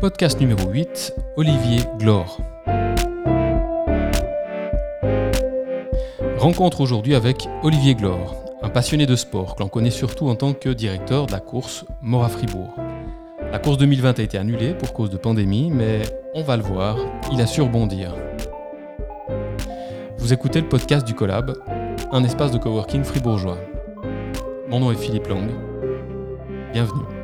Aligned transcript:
Podcast 0.00 0.40
numéro 0.40 0.70
8, 0.70 1.14
Olivier 1.36 1.80
Glore. 1.98 2.38
Rencontre 6.38 6.80
aujourd'hui 6.80 7.14
avec 7.14 7.46
Olivier 7.62 7.94
Glore, 7.94 8.34
un 8.62 8.70
passionné 8.70 9.04
de 9.04 9.14
sport 9.14 9.56
que 9.56 9.62
l'on 9.62 9.68
connaît 9.68 9.90
surtout 9.90 10.28
en 10.30 10.36
tant 10.36 10.54
que 10.54 10.70
directeur 10.70 11.26
de 11.26 11.32
la 11.32 11.40
course 11.40 11.84
Mora-Fribourg. 12.00 12.74
La 13.52 13.58
course 13.58 13.76
2020 13.76 14.18
a 14.18 14.22
été 14.22 14.38
annulée 14.38 14.72
pour 14.72 14.94
cause 14.94 15.10
de 15.10 15.18
pandémie, 15.18 15.70
mais 15.70 16.00
on 16.34 16.42
va 16.42 16.56
le 16.56 16.62
voir, 16.62 16.96
il 17.30 17.42
a 17.42 17.46
su 17.46 17.60
rebondir. 17.60 18.14
Vous 20.16 20.32
écoutez 20.32 20.62
le 20.62 20.68
podcast 20.68 21.06
du 21.06 21.12
Collab, 21.12 21.54
un 22.10 22.24
espace 22.24 22.52
de 22.52 22.58
coworking 22.58 23.04
fribourgeois. 23.04 23.58
Mon 24.66 24.80
nom 24.80 24.92
est 24.92 24.96
Philippe 24.96 25.26
Long. 25.28 25.48
Bienvenue. 26.72 27.19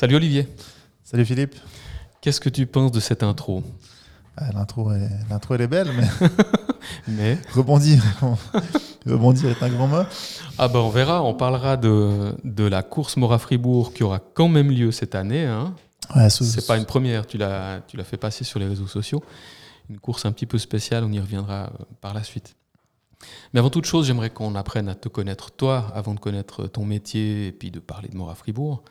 Salut 0.00 0.16
Olivier. 0.16 0.48
Salut 1.04 1.26
Philippe. 1.26 1.56
Qu'est-ce 2.22 2.40
que 2.40 2.48
tu 2.48 2.64
penses 2.64 2.90
de 2.90 3.00
cette 3.00 3.22
intro? 3.22 3.62
Ah, 4.34 4.50
L'intro, 4.50 4.90
elle, 4.90 5.60
est 5.60 5.66
belle, 5.66 5.90
mais 5.94 6.28
Mais 7.06 7.38
rebondir, 7.52 8.02
rebondir 9.06 9.50
est 9.50 9.62
un 9.62 9.68
grand 9.68 9.88
mot. 9.88 10.04
ah 10.56 10.68
bah 10.68 10.78
on 10.78 10.88
verra, 10.88 11.22
on 11.22 11.34
parlera 11.34 11.76
de, 11.76 12.34
de 12.44 12.64
la 12.64 12.82
course 12.82 13.18
Mora-Fribourg 13.18 13.92
qui 13.92 14.02
aura 14.02 14.20
quand 14.20 14.48
même 14.48 14.70
lieu 14.70 14.90
cette 14.90 15.14
année. 15.14 15.44
Hein. 15.44 15.74
Ouais, 16.16 16.30
C'est 16.30 16.66
pas 16.66 16.78
une 16.78 16.86
première, 16.86 17.26
tu 17.26 17.36
l'as 17.36 17.82
fait 18.04 18.16
passer 18.16 18.42
sur 18.42 18.58
les 18.58 18.68
réseaux 18.68 18.86
sociaux. 18.86 19.22
Une 19.90 19.98
course 19.98 20.24
un 20.24 20.32
petit 20.32 20.46
peu 20.46 20.56
spéciale, 20.56 21.04
on 21.04 21.12
y 21.12 21.20
reviendra 21.20 21.64
euh, 21.64 21.84
par 22.00 22.14
la 22.14 22.22
suite. 22.22 22.56
Mais 23.52 23.60
avant 23.60 23.68
toute 23.68 23.84
chose, 23.84 24.06
j'aimerais 24.06 24.30
qu'on 24.30 24.54
apprenne 24.54 24.88
à 24.88 24.94
te 24.94 25.10
connaître 25.10 25.50
toi 25.50 25.92
avant 25.94 26.14
de 26.14 26.20
connaître 26.20 26.68
ton 26.68 26.86
métier 26.86 27.48
et 27.48 27.52
puis 27.52 27.70
de 27.70 27.80
parler 27.80 28.08
de 28.08 28.16
Mora-Fribourg. 28.16 28.82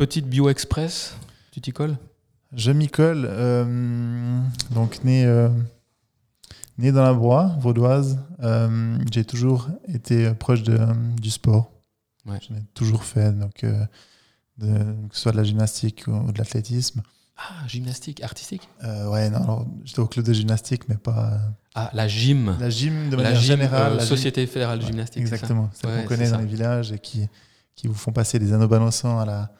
Petite 0.00 0.24
bio 0.30 0.48
express, 0.48 1.14
tu 1.52 1.60
t'y 1.60 1.72
colles? 1.72 1.98
Je 2.56 2.70
m'y 2.72 2.88
colle. 2.88 3.26
euh, 3.28 4.40
donc, 4.70 5.04
né, 5.04 5.26
euh, 5.26 5.50
né 6.78 6.90
dans 6.90 7.02
la 7.02 7.12
Broye, 7.12 7.54
vaudoise, 7.58 8.18
euh, 8.42 8.96
j'ai 9.12 9.26
toujours 9.26 9.68
été 9.92 10.32
proche 10.32 10.62
de, 10.62 10.78
du 11.20 11.28
sport. 11.30 11.70
Ouais. 12.24 12.38
J'en 12.48 12.56
ai 12.56 12.62
toujours 12.72 13.04
fait, 13.04 13.30
donc, 13.38 13.62
de- 14.56 14.68
que 15.08 15.14
ce 15.14 15.20
soit 15.20 15.32
de 15.32 15.36
la 15.36 15.44
gymnastique 15.44 16.04
ou, 16.08 16.32
de 16.32 16.38
l'athlétisme. 16.38 17.02
Ah, 17.36 17.66
gymnastique, 17.68 18.22
artistique? 18.22 18.70
Euh, 18.84 19.06
ouais, 19.10 19.28
non, 19.28 19.42
alors, 19.42 19.66
j'étais 19.84 20.00
au 20.00 20.06
club 20.06 20.24
de 20.24 20.32
gymnastique, 20.32 20.88
mais 20.88 20.96
pas. 20.96 21.34
euh, 21.34 21.38
Ah, 21.74 21.90
la 21.92 22.08
gym. 22.08 22.56
la 22.58 22.70
gym 22.70 23.10
de 23.10 23.16
la 23.16 23.22
manière 23.22 23.38
gym, 23.38 23.56
générale. 23.58 23.92
euh, 23.92 23.96
la 23.96 24.06
Société 24.06 24.46
fédérale 24.46 24.78
de 24.78 24.84
Ouais, 24.84 24.90
gymnastique. 24.92 25.26
c'est 25.28 25.34
Exactement. 25.34 25.68
Celle 25.74 25.90
Ouais, 25.90 25.96
qu'on 26.04 26.08
connaît 26.08 26.24
c'est 26.24 26.30
dans 26.32 26.38
les 26.38 26.46
villages 26.46 26.90
et 26.90 26.98
qui, 26.98 27.28
qui 27.74 27.86
vous 27.86 27.92
font 27.94 28.12
passer 28.12 28.38
des 28.38 28.54
anneaux 28.54 28.66
balançants 28.66 29.18
à 29.20 29.26
la, 29.26 29.50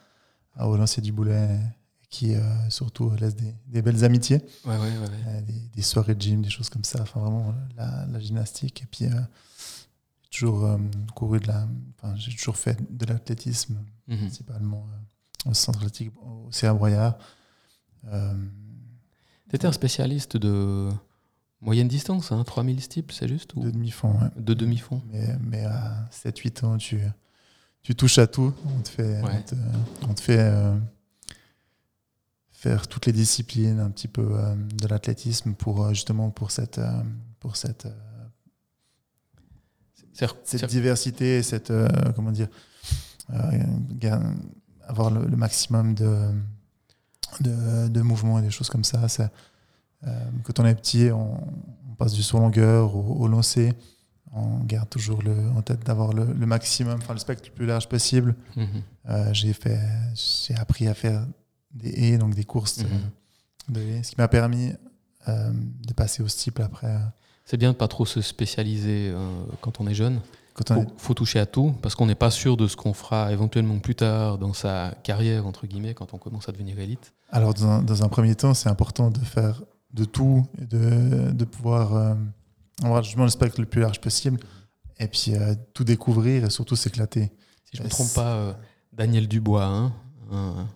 à, 0.56 0.66
du 1.00 1.12
boulet 1.12 1.56
et 1.56 2.06
qui 2.10 2.34
euh, 2.34 2.40
surtout 2.70 3.10
laissent 3.20 3.36
des, 3.36 3.54
des 3.68 3.82
belles 3.82 4.04
amitiés, 4.04 4.42
Ouais, 4.64 4.76
ouais, 4.76 4.78
ouais. 4.80 4.98
ouais. 4.98 5.08
euh, 5.28 5.40
des, 5.42 5.52
des 5.74 5.82
soirées 5.82 6.14
de 6.14 6.20
gym, 6.20 6.42
des 6.42 6.50
choses 6.50 6.68
comme 6.68 6.84
ça. 6.84 7.00
Enfin, 7.02 7.20
vraiment, 7.20 7.54
la, 7.76 8.06
la 8.06 8.18
gymnastique. 8.20 8.82
Et 8.82 8.86
puis, 8.86 9.04
euh, 9.06 9.10
j'ai 10.22 10.38
toujours 10.40 10.64
euh, 10.64 10.78
couru 11.14 11.38
de 11.40 11.46
la. 11.46 11.66
Enfin, 11.98 12.14
j'ai 12.16 12.32
toujours 12.34 12.56
fait 12.56 12.78
de 12.90 13.06
l'athlétisme, 13.06 13.76
Mhm. 14.08 14.18
principalement 14.18 14.84
au 15.46 15.54
centre 15.54 15.78
athlétique, 15.78 16.12
au 16.20 16.48
CA 16.50 16.74
Broyard. 16.74 17.16
Euh, 18.08 18.34
T'étais 19.48 19.66
un 19.66 19.72
spécialiste 19.72 20.36
de 20.36 20.88
moyenne 21.60 21.88
distance, 21.88 22.30
hein, 22.32 22.42
3000 22.44 22.80
steeples, 22.80 23.12
c'est 23.14 23.26
juste 23.28 23.54
ou 23.54 23.60
de 23.64 23.70
demi-fond, 23.70 24.14
de 24.36 24.54
demi-fond 24.54 25.02
Mais, 25.12 25.36
mais 25.40 25.64
à 25.64 26.08
7-8 26.12 26.64
ans, 26.64 26.76
tu, 26.78 27.00
tu 27.82 27.94
touches 27.94 28.18
à 28.18 28.26
tout. 28.26 28.52
On 28.66 28.80
te 28.80 28.88
fait, 28.88 29.20
Ouais. 29.22 29.30
on 29.38 29.42
te, 29.42 29.54
on 30.10 30.14
te 30.14 30.20
fait 30.20 30.38
euh, 30.38 30.76
faire 32.50 32.86
toutes 32.88 33.06
les 33.06 33.12
disciplines, 33.12 33.80
un 33.80 33.90
petit 33.90 34.08
peu 34.08 34.28
euh, 34.32 34.54
de 34.54 34.86
l'athlétisme 34.86 35.54
pour 35.54 35.84
euh, 35.84 35.90
justement 35.90 36.30
pour 36.30 36.50
cette, 36.50 36.80
pour 37.40 37.56
cette, 37.56 37.88
cette 40.44 40.66
diversité, 40.66 41.38
et 41.38 41.42
cette 41.42 41.72
comment 42.14 42.30
dire, 42.32 42.48
avoir 44.86 45.10
le, 45.10 45.24
le 45.26 45.36
maximum 45.36 45.94
de, 45.94 46.30
de, 47.40 47.88
de 47.88 48.00
mouvements 48.02 48.38
et 48.38 48.42
des 48.42 48.50
choses 48.50 48.68
comme 48.68 48.84
ça. 48.84 49.08
ça 49.08 49.30
quand 50.44 50.60
on 50.60 50.66
est 50.66 50.74
petit, 50.74 51.10
on, 51.10 51.42
on 51.90 51.94
passe 51.96 52.12
du 52.12 52.22
saut 52.22 52.38
longueur 52.38 52.94
au, 52.96 53.16
au 53.24 53.28
lancer. 53.28 53.72
On 54.32 54.60
garde 54.60 54.88
toujours 54.88 55.22
le, 55.22 55.34
en 55.56 55.62
tête 55.62 55.84
d'avoir 55.84 56.12
le, 56.12 56.24
le 56.32 56.46
maximum, 56.46 56.98
enfin 57.02 57.14
le 57.14 57.18
spectre 57.18 57.48
le 57.48 57.54
plus 57.54 57.66
large 57.66 57.88
possible. 57.88 58.36
Mhm. 58.56 58.66
Euh, 59.08 59.32
j'ai 59.34 59.52
fait, 59.52 59.80
j'ai 60.46 60.54
appris 60.54 60.86
à 60.86 60.94
faire 60.94 61.26
des 61.74 61.90
haies, 61.90 62.18
donc 62.18 62.34
des 62.34 62.44
courses 62.44 62.78
Mhm. 62.78 63.74
de 63.74 63.80
haies, 63.80 64.02
ce 64.04 64.10
qui 64.10 64.16
m'a 64.18 64.28
permis 64.28 64.72
euh, 65.28 65.50
de 65.86 65.92
passer 65.92 66.22
au 66.22 66.28
steeple 66.28 66.62
après. 66.62 66.86
euh, 66.86 66.98
C'est 67.44 67.56
bien 67.56 67.72
de 67.72 67.76
pas 67.76 67.88
trop 67.88 68.06
se 68.06 68.20
spécialiser 68.20 69.10
euh, 69.12 69.42
quand 69.60 69.80
on 69.80 69.86
est 69.88 69.94
jeune. 69.94 70.20
Quand 70.54 70.70
on 70.70 70.74
Faut, 70.74 70.80
est- 70.82 70.92
faut 70.98 71.14
toucher 71.14 71.38
à 71.40 71.46
tout 71.46 71.74
parce 71.82 71.94
qu'on 71.96 72.06
n'est 72.06 72.14
pas 72.14 72.30
sûr 72.30 72.56
de 72.56 72.66
ce 72.68 72.76
qu'on 72.76 72.92
fera 72.92 73.32
éventuellement 73.32 73.78
plus 73.80 73.94
tard 73.96 74.38
dans 74.38 74.52
sa 74.52 74.94
carrière 75.02 75.46
entre 75.46 75.66
guillemets 75.66 75.94
quand 75.94 76.14
on 76.14 76.18
commence 76.18 76.48
à 76.48 76.52
devenir 76.52 76.78
élite. 76.78 77.12
Alors, 77.30 77.54
dans 77.54 77.66
un, 77.68 77.82
dans 77.82 78.02
un 78.04 78.08
premier 78.08 78.34
temps, 78.36 78.54
c'est 78.54 78.68
important 78.68 79.10
de 79.10 79.18
faire 79.20 79.62
de 79.92 80.04
tout 80.04 80.46
et 80.60 80.66
de, 80.66 81.30
de 81.32 81.44
pouvoir 81.44 81.94
euh, 82.82 82.86
avoir 82.86 83.02
justement 83.02 83.24
le 83.24 83.30
spectre 83.30 83.60
le 83.60 83.66
plus 83.66 83.80
large 83.80 84.00
possible 84.00 84.40
et 84.98 85.08
puis 85.08 85.34
euh, 85.34 85.54
tout 85.74 85.84
découvrir 85.84 86.44
et 86.44 86.50
surtout 86.50 86.76
s'éclater. 86.76 87.32
Si 87.64 87.76
je 87.76 87.82
me 87.82 87.86
Yes. 87.86 87.92
trompe 87.94 88.12
pas, 88.14 88.32
euh, 88.34 88.52
Daniel 88.92 89.28
Dubois, 89.28 89.64
hein, 89.64 89.92
un- 90.32 90.66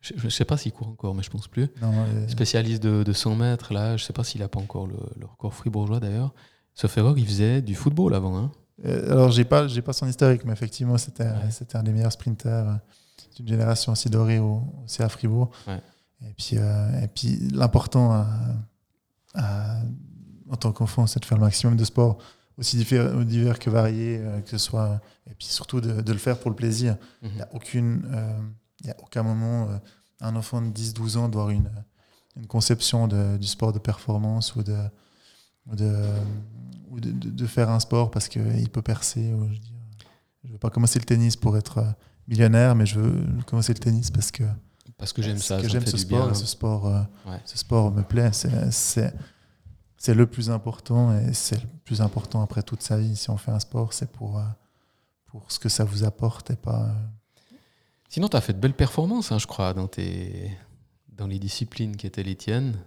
je, 0.00 0.12
je 0.16 0.28
sais 0.28 0.44
pas 0.44 0.56
s'il 0.56 0.72
court 0.72 0.88
encore, 0.88 1.14
mais 1.14 1.22
je 1.22 1.30
pense 1.30 1.48
plus. 1.48 1.68
Non, 1.82 1.90
euh, 1.92 2.28
Spécialiste 2.28 2.82
de, 2.82 3.02
de 3.02 3.12
100 3.12 3.34
mètres, 3.34 3.72
là, 3.72 3.96
je 3.96 4.04
sais 4.04 4.12
pas 4.12 4.22
s'il 4.24 4.42
a 4.42 4.48
pas 4.48 4.60
encore 4.60 4.86
le, 4.86 4.96
le 5.18 5.26
record 5.26 5.52
fribourgeois 5.54 5.98
d'ailleurs. 6.00 6.32
Sauf 6.74 6.96
erreur, 6.98 7.16
il 7.18 7.26
faisait 7.26 7.62
du 7.62 7.74
football 7.74 8.14
avant. 8.14 8.36
Hein. 8.38 8.52
alors, 8.84 9.30
j'ai 9.32 9.44
pas, 9.46 9.66
j'ai 9.66 9.80
pas 9.82 9.94
son 9.94 10.06
historique, 10.06 10.44
mais 10.44 10.52
effectivement, 10.52 10.98
c'était, 10.98 11.24
Ouais. 11.24 11.50
un 11.74 11.82
des 11.82 11.92
meilleurs 11.92 12.12
sprinters 12.12 12.78
d'une 13.36 13.48
génération 13.48 13.92
aussi 13.92 14.10
dorée 14.10 14.38
au, 14.38 14.56
au 14.56 14.84
CA 14.86 15.08
Fribourg. 15.08 15.50
Ouais. 15.66 15.80
Et 16.22 16.32
puis, 16.36 16.56
et 16.56 17.08
puis 17.08 17.38
l'important 17.52 18.12
à- 18.12 18.26
à- 19.34 19.80
en 20.50 20.56
tant 20.56 20.72
qu'enfant, 20.72 21.06
c'est 21.06 21.20
de 21.20 21.24
faire 21.24 21.38
le 21.38 21.44
maximum 21.44 21.76
de 21.76 21.84
sport, 21.84 22.18
aussi 22.58 22.76
divers, 22.76 23.24
divers 23.24 23.58
que 23.58 23.68
variés, 23.70 24.18
euh, 24.20 24.40
que 24.40 24.50
ce 24.50 24.58
soit, 24.58 25.00
et 25.30 25.34
puis 25.34 25.46
surtout 25.46 25.80
de, 25.80 26.00
de 26.00 26.12
le 26.12 26.18
faire 26.18 26.38
pour 26.38 26.50
le 26.50 26.56
plaisir. 26.56 26.96
Mhm. 27.22 27.28
Il 27.30 27.34
n'y 27.36 27.40
a, 27.42 27.48
aucune, 27.52 28.02
euh, 28.12 28.38
y 28.84 28.90
a 28.90 28.96
aucun 29.02 29.22
moment, 29.22 29.68
euh, 29.70 29.78
un 30.20 30.34
enfant 30.36 30.62
de 30.62 30.68
10-12 30.70 31.16
ans 31.18 31.28
doit 31.28 31.42
avoir 31.42 31.50
une, 31.50 31.70
une 32.36 32.46
conception 32.46 33.08
de- 33.08 33.36
du 33.36 33.46
sport 33.46 33.72
de 33.72 33.78
performance 33.78 34.54
ou 34.56 34.62
de, 34.62 34.76
ou 35.66 35.74
de, 35.76 35.94
ou 36.90 37.00
de, 37.00 37.46
faire 37.46 37.68
un 37.70 37.80
sport 37.80 38.10
parce 38.10 38.28
qu'il 38.28 38.68
peut 38.70 38.82
percer. 38.82 39.32
Ou, 39.34 39.48
je 39.52 39.58
je 40.44 40.52
veux 40.52 40.58
pas 40.58 40.70
commencer 40.70 40.98
le 41.00 41.04
tennis 41.04 41.34
pour 41.34 41.56
être 41.56 41.78
euh, 41.78 41.90
millionnaire, 42.28 42.76
mais 42.76 42.86
je 42.86 43.00
veux 43.00 43.24
commencer 43.46 43.72
le 43.74 43.80
tennis 43.80 44.10
parce 44.12 44.30
que, 44.30 44.44
Parce 44.96 45.12
que 45.12 45.20
j'aime 45.20 45.38
ça, 45.38 45.56
que 45.56 45.62
ça 45.64 45.68
j'aime 45.68 45.84
ce 45.86 45.96
sport 45.96 46.22
bien. 46.26 46.30
et 46.30 46.34
ce 46.36 46.46
sport, 46.46 46.86
euh, 46.86 47.00
Ouais. 47.28 47.40
ce 47.44 47.58
sport 47.58 47.90
me 47.90 48.02
plaît. 48.02 48.30
C'est- 48.32 48.70
C'est 48.70 49.12
c'est 49.98 50.14
le 50.14 50.26
plus 50.26 50.50
important 50.50 51.16
et 51.18 51.32
c'est 51.32 51.60
le 51.60 51.68
plus 51.84 52.00
important 52.00 52.42
après 52.42 52.62
toute 52.62 52.82
sa 52.82 52.98
vie. 52.98 53.16
Si 53.16 53.30
on 53.30 53.36
fait 53.36 53.50
un 53.50 53.60
sport, 53.60 53.92
c'est 53.92 54.10
pour, 54.10 54.38
euh, 54.38 54.42
pour 55.26 55.50
ce 55.50 55.58
que 55.58 55.68
ça 55.68 55.84
vous 55.84 56.04
apporte 56.04 56.50
et 56.50 56.56
pas. 56.56 56.84
euh, 56.84 57.56
Sinon, 58.08 58.28
tu 58.28 58.36
as 58.36 58.40
fait 58.40 58.52
de 58.52 58.58
belles 58.58 58.74
performances, 58.74 59.32
hein, 59.32 59.38
je 59.38 59.46
crois, 59.46 59.74
dans, 59.74 59.88
tes, 59.88 60.56
dans 61.08 61.26
les 61.26 61.38
disciplines 61.38 61.96
qui 61.96 62.06
étaient 62.06 62.22
les 62.22 62.36
tiennes. 62.36 62.78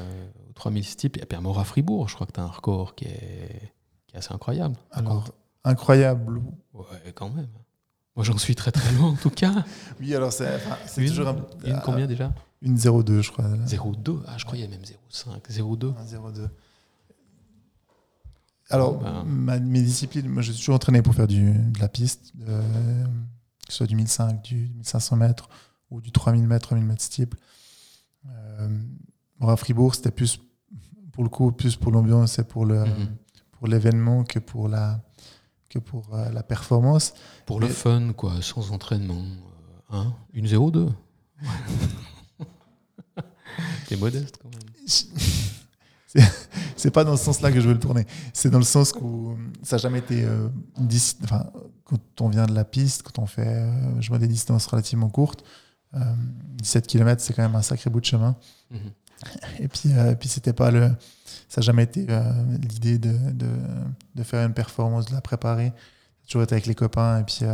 Euh, 0.00 0.28
au 0.50 0.52
3000 0.52 0.84
steeple, 0.84 1.22
et 1.22 1.26
puis 1.26 1.38
à 1.38 1.40
Mora 1.40 1.62
Fribourg, 1.64 2.08
je 2.08 2.14
crois 2.16 2.26
que 2.26 2.32
tu 2.32 2.40
as 2.40 2.42
un 2.42 2.48
record 2.48 2.96
qui 2.96 3.04
est, 3.04 3.72
qui 4.08 4.16
est 4.16 4.18
assez 4.18 4.34
incroyable. 4.34 4.76
Alors, 4.90 5.28
incroyable. 5.62 6.42
Ouais, 6.74 7.12
quand 7.14 7.30
même. 7.30 7.48
Moi, 8.16 8.24
j'en 8.24 8.38
suis 8.38 8.54
très 8.54 8.72
très 8.72 8.92
loin 8.94 9.08
en 9.10 9.14
tout 9.16 9.30
cas. 9.30 9.64
Oui, 10.00 10.14
alors 10.14 10.32
c'est 10.32 10.48
Une, 10.96 11.08
toujours 11.08 11.28
un, 11.28 11.36
une 11.64 11.80
combien 11.84 12.06
déjà? 12.06 12.32
Une 12.62 12.76
0,2, 12.76 13.20
je 13.20 13.30
crois. 13.30 13.44
0,2 13.66 14.20
Ah, 14.26 14.38
je 14.38 14.44
croyais 14.46 14.66
même 14.68 14.80
0,5. 14.80 15.40
0,2 15.50 15.92
Un 15.98 16.04
0,2. 16.04 16.48
Alors, 18.70 18.98
Ben. 18.98 19.22
ma- 19.24 19.58
mes 19.60 19.82
disciplines, 19.82 20.28
moi, 20.28 20.42
je 20.42 20.50
suis 20.52 20.60
toujours 20.60 20.74
entraîné 20.74 21.00
pour 21.02 21.14
faire 21.14 21.28
du, 21.28 21.52
de 21.52 21.78
la 21.78 21.88
piste, 21.88 22.32
de- 22.36 22.46
que 22.46 23.70
ce 23.72 23.76
soit 23.76 23.86
du 23.86 23.94
1005, 23.94 24.42
du 24.42 24.56
1500 24.74 25.16
mètres 25.16 25.48
ou 25.90 26.00
du 26.00 26.10
3000 26.10 26.46
mètres, 26.46 26.66
3000 26.68 26.84
mètres 26.84 27.02
steeple. 27.02 27.36
Euh, 28.26 28.68
bon, 29.38 29.48
à 29.48 29.56
Fribourg, 29.56 29.94
c'était 29.94 30.10
plus, 30.10 30.40
pour 31.12 31.22
le 31.22 31.28
coup, 31.30 31.52
plus 31.52 31.76
pour 31.76 31.92
l'ambiance 31.92 32.38
et 32.40 32.44
pour 32.44 32.64
le, 32.66 32.80
Mhm. 32.84 33.08
pour 33.52 33.68
l'événement 33.68 34.24
que 34.24 34.38
pour 34.40 34.68
la, 34.68 35.00
que 35.76 35.80
pour 35.90 36.14
euh, 36.14 36.30
la 36.30 36.42
performance. 36.42 37.12
Pour 37.44 37.60
le 37.60 37.68
fun, 37.68 38.12
quoi, 38.14 38.32
sans 38.40 38.72
entraînement. 38.72 39.22
euh, 39.92 39.96
hein 39.96 40.14
Une 40.32 40.46
0,2 40.46 40.88
T'es 43.88 43.96
modeste 43.96 44.38
quand 44.42 44.50
même. 44.50 44.60
C'est 46.76 46.90
pas 46.90 47.04
dans 47.04 47.16
ce 47.16 47.24
sens-là 47.24 47.52
que 47.52 47.60
je 47.60 47.68
veux 47.68 47.74
le 47.74 47.80
tourner. 47.80 48.06
C'est 48.32 48.50
dans 48.50 48.58
le 48.58 48.64
sens 48.64 48.92
où 49.00 49.36
ça 49.62 49.76
n'a 49.76 49.82
jamais 49.82 49.98
été. 49.98 50.24
Euh, 50.24 50.48
enfin, 51.24 51.46
quand 51.84 52.00
on 52.20 52.28
vient 52.28 52.46
de 52.46 52.54
la 52.54 52.64
piste, 52.64 53.02
quand 53.02 53.18
on 53.22 53.26
fait, 53.26 53.46
euh, 53.46 54.00
je 54.00 54.08
vois 54.08 54.18
des 54.18 54.28
distances 54.28 54.66
relativement 54.66 55.08
courtes, 55.08 55.44
17 56.58 56.86
km, 56.86 57.22
c'est 57.22 57.32
quand 57.32 57.42
même 57.42 57.54
un 57.54 57.62
sacré 57.62 57.88
bout 57.88 58.00
de 58.00 58.04
chemin. 58.06 58.36
Mhm. 58.70 58.80
Et 59.60 59.68
puis, 59.68 59.90
puis 60.18 60.28
c'était 60.28 60.52
pas 60.52 60.70
le. 60.70 60.90
Ça 61.48 61.60
n'a 61.60 61.64
jamais 61.64 61.84
été 61.84 62.06
l'idée 62.60 62.98
de, 62.98 63.12
de, 63.32 63.46
de, 64.14 64.22
faire 64.22 64.44
une 64.44 64.52
performance, 64.52 65.06
de 65.06 65.14
la 65.14 65.20
préparer. 65.20 65.72
Toujours 66.26 66.42
été 66.42 66.54
avec 66.54 66.66
les 66.66 66.74
copains 66.74 67.20
et 67.20 67.24
puis 67.24 67.44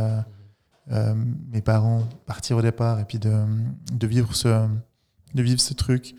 mhm. 0.87 1.35
mes 1.51 1.61
parents 1.61 2.03
partir 2.25 2.57
au 2.57 2.61
départ 2.61 2.99
et 2.99 3.05
puis 3.05 3.19
de, 3.19 3.45
de 3.93 4.07
vivre 4.07 4.35
ce 4.35 4.67
de 5.33 5.41
vivre 5.41 5.59
ce 5.59 5.73
truc, 5.73 6.15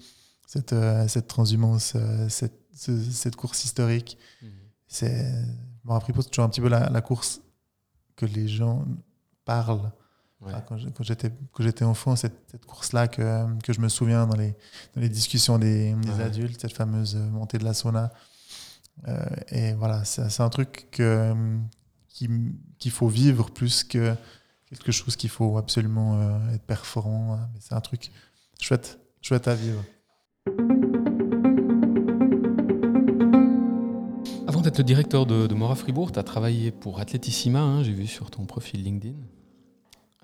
cette, 0.46 0.72
euh, 0.72 1.06
cette 1.08 1.28
transhumance, 1.28 1.94
euh, 1.96 2.28
cette, 2.28 2.60
cette, 2.72 3.36
course 3.36 3.64
historique. 3.64 4.18
Mhm. 4.42 4.48
C'est, 4.88 5.32
bon, 5.84 5.94
après, 5.94 6.12
c'est 6.16 6.30
toujours 6.30 6.44
un 6.44 6.48
petit 6.48 6.60
peu 6.60 6.68
la, 6.68 7.00
course 7.00 7.40
que 8.16 8.26
les 8.26 8.48
gens 8.48 8.84
parlent. 9.44 9.92
Quand, 10.40 10.76
j'étais, 11.02 11.30
quand 11.52 11.62
j'étais 11.62 11.84
enfant, 11.84 12.16
cette, 12.16 12.36
cette 12.50 12.66
course-là 12.66 13.08
que, 13.08 13.58
que, 13.60 13.72
je 13.72 13.80
me 13.80 13.88
souviens 13.88 14.26
dans 14.26 14.36
les, 14.36 14.54
dans 14.94 15.00
les 15.00 15.08
discussions 15.08 15.58
des, 15.58 15.94
des 15.94 16.20
adultes, 16.20 16.60
cette 16.60 16.76
fameuse 16.76 17.16
montée 17.16 17.58
de 17.58 17.64
la 17.64 17.74
sauna. 17.74 18.12
Euh, 19.08 19.24
et 19.48 19.72
voilà, 19.74 20.04
c'est, 20.04 20.40
un 20.40 20.50
truc 20.50 20.88
que, 20.90 21.34
qu'il 22.08 22.90
faut 22.90 23.08
vivre 23.08 23.50
plus 23.50 23.84
que 23.84 24.14
quelque 24.68 24.92
chose 24.92 25.16
qu'il 25.16 25.30
faut 25.30 25.56
absolument 25.56 26.40
être 26.52 26.64
performant. 26.64 27.36
Mais 27.54 27.60
c'est 27.60 27.74
un 27.74 27.80
truc 27.80 28.10
chouette 28.60 28.98
chouette 29.24 29.48
à 29.48 29.54
vivre. 29.54 29.82
Avant 34.46 34.60
d'être 34.60 34.78
le 34.78 34.84
directeur 34.84 35.24
de, 35.24 35.52
Mora 35.54 35.74
Fribourg, 35.74 36.12
tu 36.12 36.18
as 36.18 36.22
travaillé 36.22 36.70
pour 36.70 37.00
Athletissima, 37.00 37.60
hein, 37.60 37.82
j'ai 37.82 37.92
vu 37.92 38.06
sur 38.06 38.30
ton 38.30 38.44
profil 38.44 38.82
LinkedIn. 38.82 39.16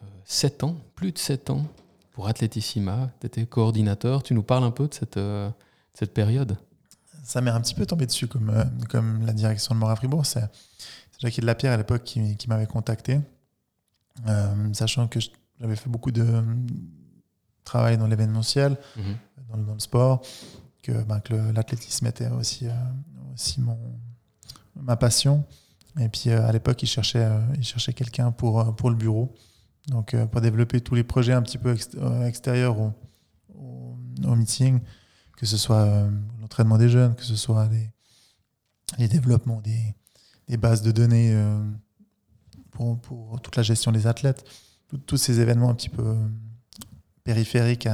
Euh, 0.02 0.06
7 0.24 0.64
ans, 0.64 0.76
plus 0.94 1.12
de 1.12 1.18
7 1.18 1.50
ans 1.50 1.66
pour 2.12 2.28
Athletissima. 2.28 3.10
Tu 3.20 3.26
étais 3.26 3.46
coordinateur. 3.46 4.22
Tu 4.22 4.34
nous 4.34 4.42
parles 4.42 4.64
un 4.64 4.70
peu 4.70 4.88
de 4.88 4.94
cette, 4.94 5.16
euh, 5.16 5.50
cette 5.94 6.12
période 6.14 6.56
Ça 7.24 7.40
m'est 7.40 7.50
un 7.50 7.60
petit 7.60 7.74
peu 7.74 7.86
tombé 7.86 8.06
dessus 8.06 8.26
comme, 8.26 8.50
euh, 8.50 8.64
comme 8.88 9.24
la 9.26 9.32
direction 9.32 9.74
de 9.74 9.80
Mora 9.80 9.96
Fribourg. 9.96 10.26
C'est 10.26 10.42
Jacques 11.20 11.40
de 11.40 11.46
la 11.46 11.54
Pierre 11.54 11.72
à 11.72 11.76
l'époque 11.76 12.02
qui, 12.02 12.36
qui 12.36 12.48
m'avait 12.48 12.66
contacté, 12.66 13.20
euh, 14.26 14.72
sachant 14.72 15.06
que 15.06 15.20
j'avais 15.60 15.76
fait 15.76 15.90
beaucoup 15.90 16.10
de, 16.10 16.42
travaille 17.64 17.98
dans 17.98 18.06
l'événementiel, 18.06 18.78
mhm. 18.96 19.64
dans, 19.66 19.74
le 19.74 19.78
sport, 19.78 20.22
que, 20.82 20.92
ben, 21.02 21.20
que 21.20 21.34
l'athlétisme 21.34 22.06
était 22.06 22.28
aussi, 22.28 22.66
euh, 22.66 22.72
aussi 23.34 23.60
mon, 23.60 23.78
ma 24.76 24.96
passion. 24.96 25.44
Et 26.00 26.08
puis 26.08 26.30
euh, 26.30 26.46
à 26.46 26.52
l'époque, 26.52 26.82
il 26.82 26.86
cherchait, 26.86 27.28
il 27.58 27.64
cherchait 27.64 27.92
quelqu'un 27.92 28.32
pour, 28.32 28.74
pour 28.76 28.88
le 28.88 28.96
bureau, 28.96 29.34
donc 29.90 30.16
pour 30.26 30.40
développer 30.40 30.80
tous 30.80 30.94
les 30.94 31.04
projets 31.04 31.32
un 31.32 31.42
petit 31.42 31.58
peu 31.58 31.76
extérieurs 32.24 32.78
au, 32.78 32.92
au, 34.24 34.34
meeting, 34.36 34.80
que 35.36 35.46
ce 35.46 35.56
soit 35.56 36.08
l'entraînement 36.40 36.78
des 36.78 36.88
jeunes, 36.88 37.14
que 37.14 37.24
ce 37.24 37.36
soit 37.36 37.68
les, 37.68 37.90
les 38.98 39.08
développements 39.08 39.60
des, 39.60 39.94
des, 40.48 40.56
bases 40.56 40.82
de 40.82 40.92
données 40.92 41.36
pour, 42.70 43.00
pour, 43.00 43.40
toute 43.40 43.56
la 43.56 43.62
gestion 43.62 43.90
des 43.90 44.06
athlètes, 44.06 44.44
tous 45.06 45.16
ces 45.16 45.40
événements 45.40 45.70
un 45.70 45.74
petit 45.74 45.88
peu 45.88 46.16
périphériques 47.24 47.88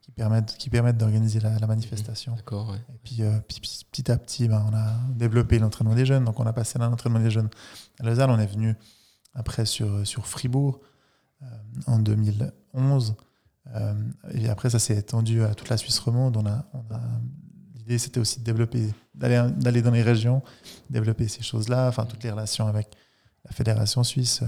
qui 0.00 0.10
permettent, 0.10 0.56
qui 0.56 0.70
permettent 0.70 0.98
d'organiser 0.98 1.40
la, 1.40 1.66
manifestation. 1.66 2.34
D'accord, 2.34 2.74
Et 2.74 2.98
puis, 3.02 3.22
euh, 3.22 3.38
petit 3.40 4.10
à 4.10 4.16
petit, 4.16 4.48
ben, 4.48 4.64
on 4.70 4.74
a 4.74 4.94
développé 5.14 5.58
l'entraînement 5.58 5.94
des 5.94 6.06
jeunes. 6.06 6.24
Donc, 6.24 6.40
on 6.40 6.46
a 6.46 6.52
passé 6.52 6.78
l'entraînement 6.78 7.20
des 7.20 7.30
jeunes 7.30 7.50
à 7.98 8.04
Lausanne. 8.04 8.30
On 8.30 8.38
est 8.38 8.46
venu 8.46 8.74
après 9.34 9.66
sur, 9.66 10.06
sur 10.06 10.26
Fribourg 10.26 10.80
euh, 10.82 10.89
en 11.86 11.98
2011. 11.98 13.14
Euh, 13.74 13.94
et 14.32 14.48
après, 14.48 14.70
ça 14.70 14.78
s'est 14.78 14.96
étendu 14.96 15.42
à 15.42 15.54
toute 15.54 15.68
la 15.68 15.76
Suisse 15.76 15.98
romande. 15.98 16.36
On 16.36 16.46
a, 16.46 16.64
on 16.72 16.94
a 16.94 17.00
L'idée, 17.74 17.98
c'était 17.98 18.20
aussi 18.20 18.40
de 18.40 18.44
développer, 18.44 18.92
d'aller 19.14 19.82
dans 19.82 19.90
les 19.90 20.02
régions, 20.02 20.42
développer 20.90 21.28
ces 21.28 21.42
choses-là, 21.42 21.88
enfin, 21.88 22.04
toutes 22.04 22.22
les 22.22 22.30
relations 22.30 22.66
avec 22.66 22.88
la 23.46 23.52
fédération 23.52 24.04
suisse, 24.04 24.42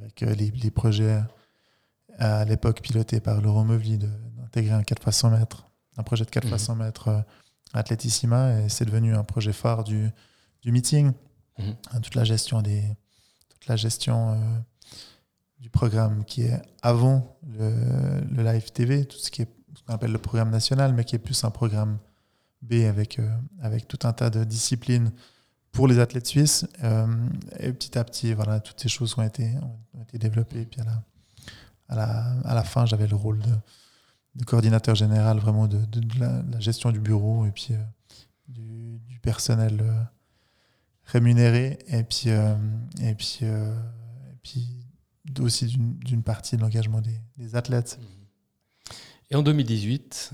avec 0.00 0.20
les, 0.22 0.50
les 0.50 0.70
projets 0.70 1.20
à 2.18 2.44
l'époque 2.44 2.80
piloté 2.80 3.20
par 3.20 3.40
Laurent 3.40 3.64
Meuvely, 3.64 3.98
d'intégrer 3.98 4.74
un 4.74 4.82
4 4.82 5.08
x 5.08 5.16
100 5.16 5.30
mètres, 5.30 5.66
un 5.96 6.02
projet 6.02 6.24
de 6.24 6.30
4 6.30 6.48
x 6.48 6.62
100 6.62 6.76
mètres 6.76 7.08
euh, 7.08 7.20
Athletissima, 7.72 8.60
et 8.60 8.68
c'est 8.68 8.84
devenu 8.84 9.14
un 9.16 9.24
projet 9.24 9.52
phare 9.52 9.82
du, 9.82 10.08
du 10.62 10.70
meeting. 10.70 11.12
Mhm. 11.58 12.02
Toute 12.02 12.14
la 12.14 12.22
gestion, 12.24 12.62
des, 12.62 12.84
toute 13.48 13.66
la 13.66 13.74
gestion 13.76 14.32
euh, 14.32 14.58
du 15.64 15.70
programme 15.70 16.26
qui 16.26 16.42
est 16.42 16.60
avant 16.82 17.38
le, 17.58 18.20
le, 18.30 18.42
live 18.42 18.70
TV, 18.70 19.06
tout 19.06 19.16
ce 19.16 19.30
qui 19.30 19.40
est 19.40 19.48
ce 19.74 19.82
qu'on 19.82 19.94
appelle 19.94 20.12
le 20.12 20.18
programme 20.18 20.50
national, 20.50 20.92
mais 20.92 21.04
qui 21.04 21.16
est 21.16 21.18
plus 21.18 21.42
un 21.42 21.50
programme 21.50 21.96
B 22.60 22.74
avec, 22.86 23.18
euh, 23.18 23.34
avec 23.62 23.88
tout 23.88 23.98
un 24.02 24.12
tas 24.12 24.28
de 24.28 24.44
disciplines 24.44 25.10
pour 25.72 25.88
les 25.88 26.00
athlètes 26.00 26.26
suisses. 26.26 26.66
et 27.58 27.72
petit 27.72 27.96
à 27.98 28.04
petit, 28.04 28.34
voilà, 28.34 28.60
toutes 28.60 28.78
ces 28.78 28.90
choses 28.90 29.16
ont 29.16 29.22
été, 29.22 29.54
ont 29.94 30.02
été 30.02 30.18
développées. 30.18 30.66
Puis 30.66 30.82
à 30.82 30.84
la, 30.84 31.02
à 31.88 31.96
la, 31.96 32.40
à 32.44 32.54
la 32.54 32.62
fin, 32.62 32.84
j'avais 32.84 33.06
le 33.06 33.16
rôle 33.16 33.38
de, 33.38 34.44
coordinateur 34.44 34.94
général 34.94 35.38
vraiment 35.38 35.66
de, 35.66 35.78
de, 35.86 36.20
la, 36.20 36.60
gestion 36.60 36.92
du 36.92 37.00
bureau 37.00 37.46
et 37.46 37.52
puis 37.52 37.68
euh, 37.70 37.78
du, 38.48 38.98
du, 39.06 39.18
personnel 39.20 39.80
euh, 39.80 40.02
rémunéré 41.04 41.78
et 41.86 42.02
puis, 42.02 42.24
euh, 42.26 42.54
et 43.00 43.14
puis, 43.14 43.40
et 43.42 44.36
puis 44.42 44.83
aussi 45.40 45.66
d'une 45.76 46.22
partie 46.22 46.56
de 46.56 46.62
l'engagement 46.62 47.00
des, 47.00 47.18
des, 47.36 47.56
athlètes. 47.56 47.98
Et 49.30 49.36
en 49.36 49.42
2018, 49.42 50.32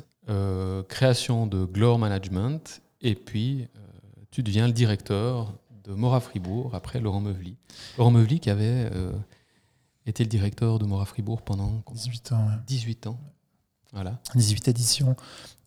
création 0.89 1.47
de 1.47 1.65
Glore 1.65 1.99
Management 1.99 2.83
et 3.01 3.15
puis 3.15 3.67
tu 4.31 4.43
deviens 4.43 4.67
le 4.67 4.73
directeur 4.73 5.55
de 5.85 5.93
Mora 5.93 6.21
Fribourg 6.21 6.75
après 6.75 7.01
Laurent 7.01 7.21
Meuvely. 7.21 7.57
Laurent 7.99 8.11
Meuvely 8.11 8.39
qui 8.41 8.51
avait 8.51 8.91
était 10.07 10.25
le 10.25 10.29
directeur 10.29 10.79
de 10.79 10.85
Mora 10.85 11.05
Fribourg 11.05 11.43
pendant 11.43 11.83
18 11.93 12.33
ans. 12.33 12.49
18 12.67 13.07
ans. 13.07 13.19
Voilà. 13.93 14.21
18 14.35 14.69
éditions. 14.69 15.17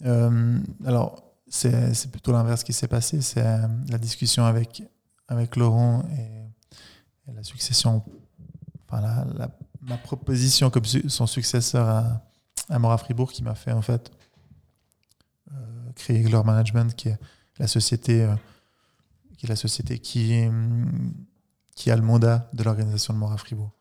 Euh, 0.06 0.60
alors, 0.86 1.24
c'est 1.48 2.12
plutôt 2.12 2.32
l'inverse 2.32 2.64
qui 2.64 2.74
s'est 2.74 2.88
passé. 2.88 3.22
C'est 3.22 3.46
euh, 3.46 3.68
la 3.90 3.98
discussion 3.98 4.46
avec, 4.46 4.84
avec 5.28 5.56
Laurent 5.56 6.04
et, 6.18 6.44
la 7.34 7.44
succession, 7.44 8.04
enfin, 9.02 9.28
la, 9.36 9.50
ma 9.82 9.98
proposition 9.98 10.70
comme 10.70 10.86
son 10.86 11.28
successeur 11.28 11.88
à, 11.88 12.22
à 12.70 12.80
Mora 12.80 12.98
Fribourg 12.98 13.32
qui 13.32 13.44
m'a 13.44 13.56
fait 13.56 13.72
en 13.72 13.82
fait 13.82 14.12
euh, 15.52 15.92
créer 15.96 16.22
Glore 16.22 16.46
Management, 16.46 16.96
qui 16.96 17.10
est 17.10 17.18
la 17.60 17.68
société, 17.68 18.28
la 19.44 19.56
société 19.56 20.00
qui, 20.00 20.34
a 20.34 21.96
le 21.96 22.02
mandat 22.02 22.50
de 22.54 22.64
l'organisation 22.64 23.14
de 23.14 23.20
Mora 23.20 23.38
Fribourg 23.38 23.72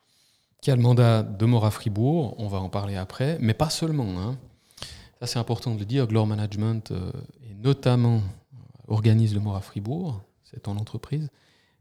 qui 0.63 0.71
a 0.71 0.77
le 0.77 0.81
mandat 0.81 1.25
de 1.25 1.45
Mora 1.45 1.73
Fribourg, 1.73 2.37
on 2.39 2.47
va 2.47 2.59
en 2.59 2.69
parler 2.71 2.97
après, 2.97 3.37
mais 3.41 3.53
pas 3.53 3.69
seulement. 3.69 4.21
Hein. 4.21 4.39
Ça, 5.21 5.27
c'est 5.27 5.39
important 5.41 5.75
de 5.75 5.81
le 5.81 5.85
dire. 5.85 6.07
Glore 6.07 6.29
Management, 6.29 6.93
euh, 6.93 7.11
et 7.43 7.55
notamment, 7.55 8.19
euh, 8.19 8.59
organise 8.87 9.35
le 9.35 9.41
Mora 9.41 9.61
Fribourg, 9.61 10.23
c'est 10.45 10.63
ton 10.63 10.77
entreprise. 10.77 11.29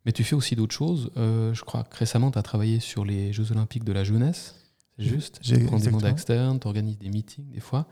Mais 0.05 0.11
tu 0.11 0.23
fais 0.23 0.35
aussi 0.35 0.55
d'autres 0.55 0.73
choses. 0.73 1.11
Euh, 1.17 1.53
je 1.53 1.63
crois 1.63 1.83
que 1.83 1.95
récemment, 1.95 2.31
tu 2.31 2.39
as 2.39 2.43
travaillé 2.43 2.79
sur 2.79 3.05
les 3.05 3.33
Jeux 3.33 3.51
Olympiques 3.51 3.83
de 3.83 3.93
la 3.93 4.03
jeunesse. 4.03 4.55
C'est 4.97 5.05
juste 5.05 5.39
Tu 5.41 5.65
prends 5.65 5.77
des 5.77 5.91
mandats 5.91 6.09
externes, 6.09 6.59
tu 6.59 6.67
organises 6.67 6.97
des 6.97 7.09
meetings 7.09 7.49
des 7.51 7.59
fois. 7.59 7.87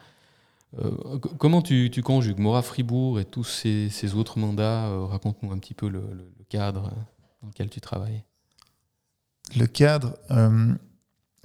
comment 1.38 1.62
tu, 1.62 1.90
conjugues 2.04 2.40
Mora 2.40 2.62
Fribourg 2.62 3.20
et 3.20 3.26
tous 3.26 3.44
ces, 3.44 4.16
autres 4.16 4.40
mandats 4.40 4.90
Raconte-nous 5.06 5.52
un 5.52 5.58
petit 5.58 5.74
peu 5.74 5.88
le 5.88 6.04
cadre 6.50 6.92
dans 7.42 7.48
lequel 7.48 7.70
tu 7.70 7.80
travailles 7.82 8.24
le 9.56 9.66
cadre, 9.66 10.16
euh, 10.32 10.74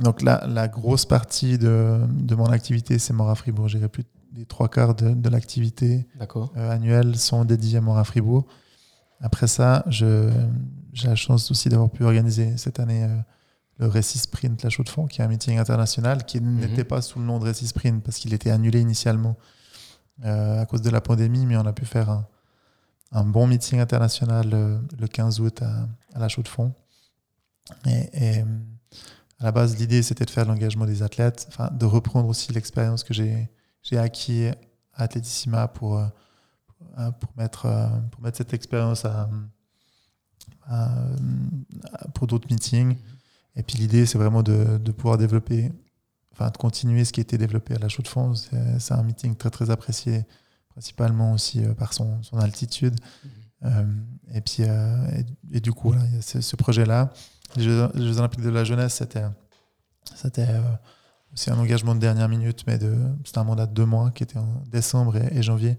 donc 0.00 0.22
la, 0.22 0.46
la, 0.46 0.68
grosse 0.68 1.06
partie 1.06 1.58
de, 1.58 2.00
de 2.08 2.34
mon 2.34 2.46
activité, 2.46 2.98
c'est 2.98 3.12
Mora 3.12 3.34
Fribourg. 3.34 3.68
J'irai 3.68 3.88
plus 3.88 4.04
des 4.32 4.44
trois 4.44 4.68
quarts 4.68 4.94
de, 4.94 5.10
de 5.10 5.28
l'activité 5.28 6.06
euh, 6.20 6.70
annuelle 6.70 7.16
sont 7.16 7.44
dédiés 7.44 7.78
à 7.78 7.80
Mora 7.80 8.04
Fribourg. 8.04 8.46
Après 9.24 9.46
ça, 9.46 9.82
j'ai 9.88 10.28
la 11.04 11.16
chance 11.16 11.50
aussi 11.50 11.70
d'avoir 11.70 11.88
pu 11.88 12.04
organiser 12.04 12.58
cette 12.58 12.78
année 12.78 13.04
euh, 13.04 13.18
le 13.78 13.88
Récit 13.88 14.18
Sprint 14.18 14.62
La 14.62 14.68
Chaux 14.68 14.82
de 14.82 14.90
Fonds, 14.90 15.06
qui 15.06 15.22
est 15.22 15.24
un 15.24 15.28
meeting 15.28 15.58
international 15.58 16.26
qui 16.26 16.42
mhm. 16.42 16.60
n'était 16.60 16.84
pas 16.84 17.00
sous 17.00 17.18
le 17.18 17.24
nom 17.24 17.38
de 17.38 17.44
Récit 17.44 17.66
Sprint 17.66 18.04
parce 18.04 18.18
qu'il 18.18 18.34
était 18.34 18.50
annulé 18.50 18.80
initialement 18.80 19.36
à 20.22 20.64
cause 20.66 20.80
de 20.82 20.90
la 20.90 21.00
pandémie, 21.00 21.44
mais 21.44 21.56
on 21.56 21.66
a 21.66 21.72
pu 21.72 21.86
faire 21.86 22.08
un, 22.08 22.28
un 23.10 23.24
bon 23.24 23.48
meeting 23.48 23.80
international 23.80 24.48
le 25.00 25.06
15 25.08 25.40
août 25.40 25.62
à, 25.62 25.88
à 26.14 26.18
La 26.20 26.28
Chaux 26.28 26.42
de 26.42 26.48
Fonds. 26.48 26.72
Et, 27.86 28.44
à 29.40 29.44
la 29.44 29.52
base, 29.52 29.76
l'idée, 29.76 30.02
c'était 30.02 30.24
de 30.24 30.30
faire 30.30 30.44
l'engagement 30.44 30.84
des 30.86 31.02
athlètes, 31.02 31.48
de 31.72 31.86
reprendre 31.86 32.28
aussi 32.28 32.52
l'expérience 32.52 33.02
que 33.02 33.14
j'ai 33.14 33.98
acquis 33.98 34.48
à 34.92 35.04
Atletissima 35.04 35.66
pour, 35.66 36.00
pour, 37.20 37.30
mettre, 37.36 37.66
pour 38.10 38.22
mettre 38.22 38.38
cette 38.38 38.54
expérience 38.54 39.04
à, 39.04 39.28
pour 42.14 42.26
d'autres 42.26 42.48
meetings. 42.50 42.96
Et 43.56 43.62
puis 43.62 43.78
l'idée, 43.78 44.06
c'est 44.06 44.18
vraiment 44.18 44.42
de, 44.42 44.78
de, 44.78 44.92
pouvoir 44.92 45.18
développer, 45.18 45.70
enfin 46.32 46.50
de 46.50 46.56
continuer 46.56 47.04
ce 47.04 47.12
qui 47.12 47.20
a 47.20 47.22
été 47.22 47.38
développé 47.38 47.74
à 47.74 47.78
la 47.78 47.88
Chaux 47.88 48.02
de 48.02 48.08
Fonds. 48.08 48.34
C'est 48.34 48.92
un 48.92 49.02
meeting 49.02 49.36
très 49.36 49.50
très 49.50 49.70
apprécié, 49.70 50.24
principalement 50.70 51.32
aussi 51.32 51.62
par 51.78 51.92
son, 51.92 52.22
son 52.22 52.38
altitude. 52.38 52.94
Mhm. 53.62 54.06
et 54.34 54.40
puis, 54.40 54.64
et, 55.52 55.60
du 55.60 55.72
coup, 55.72 55.94
il 55.94 56.14
y 56.14 56.18
a 56.18 56.22
ce, 56.22 56.56
projet-là. 56.56 57.12
Les 57.56 57.62
Jeux, 57.62 57.88
les 57.94 58.06
Jeux, 58.06 58.18
Olympiques 58.18 58.42
de 58.42 58.50
la 58.50 58.64
jeunesse, 58.64 58.94
c'était 58.94 59.24
c'était 60.14 60.48
c'est 61.34 61.50
un 61.50 61.58
engagement 61.58 61.94
de 61.94 62.00
dernière 62.00 62.28
minute, 62.28 62.64
mais 62.66 62.78
c'était 63.24 63.38
un 63.38 63.44
mandat 63.44 63.66
de 63.66 63.72
deux 63.72 63.84
mois 63.84 64.10
qui 64.10 64.22
était 64.22 64.38
en 64.38 64.62
décembre 64.66 65.16
et, 65.16 65.42
janvier, 65.42 65.78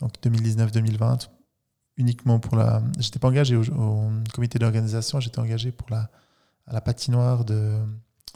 donc 0.00 0.12
2019-2020, 0.22 1.28
uniquement 1.96 2.38
pour 2.40 2.56
la. 2.56 2.82
J'étais 2.98 3.18
pas 3.18 3.28
engagé 3.28 3.56
au, 3.56 4.10
comité 4.32 4.58
d'organisation, 4.58 5.20
j'étais 5.20 5.38
engagé 5.38 5.72
pour 5.72 5.88
la, 5.90 6.10
à 6.66 6.72
la 6.72 6.80
patinoire 6.80 7.44
de 7.44 7.78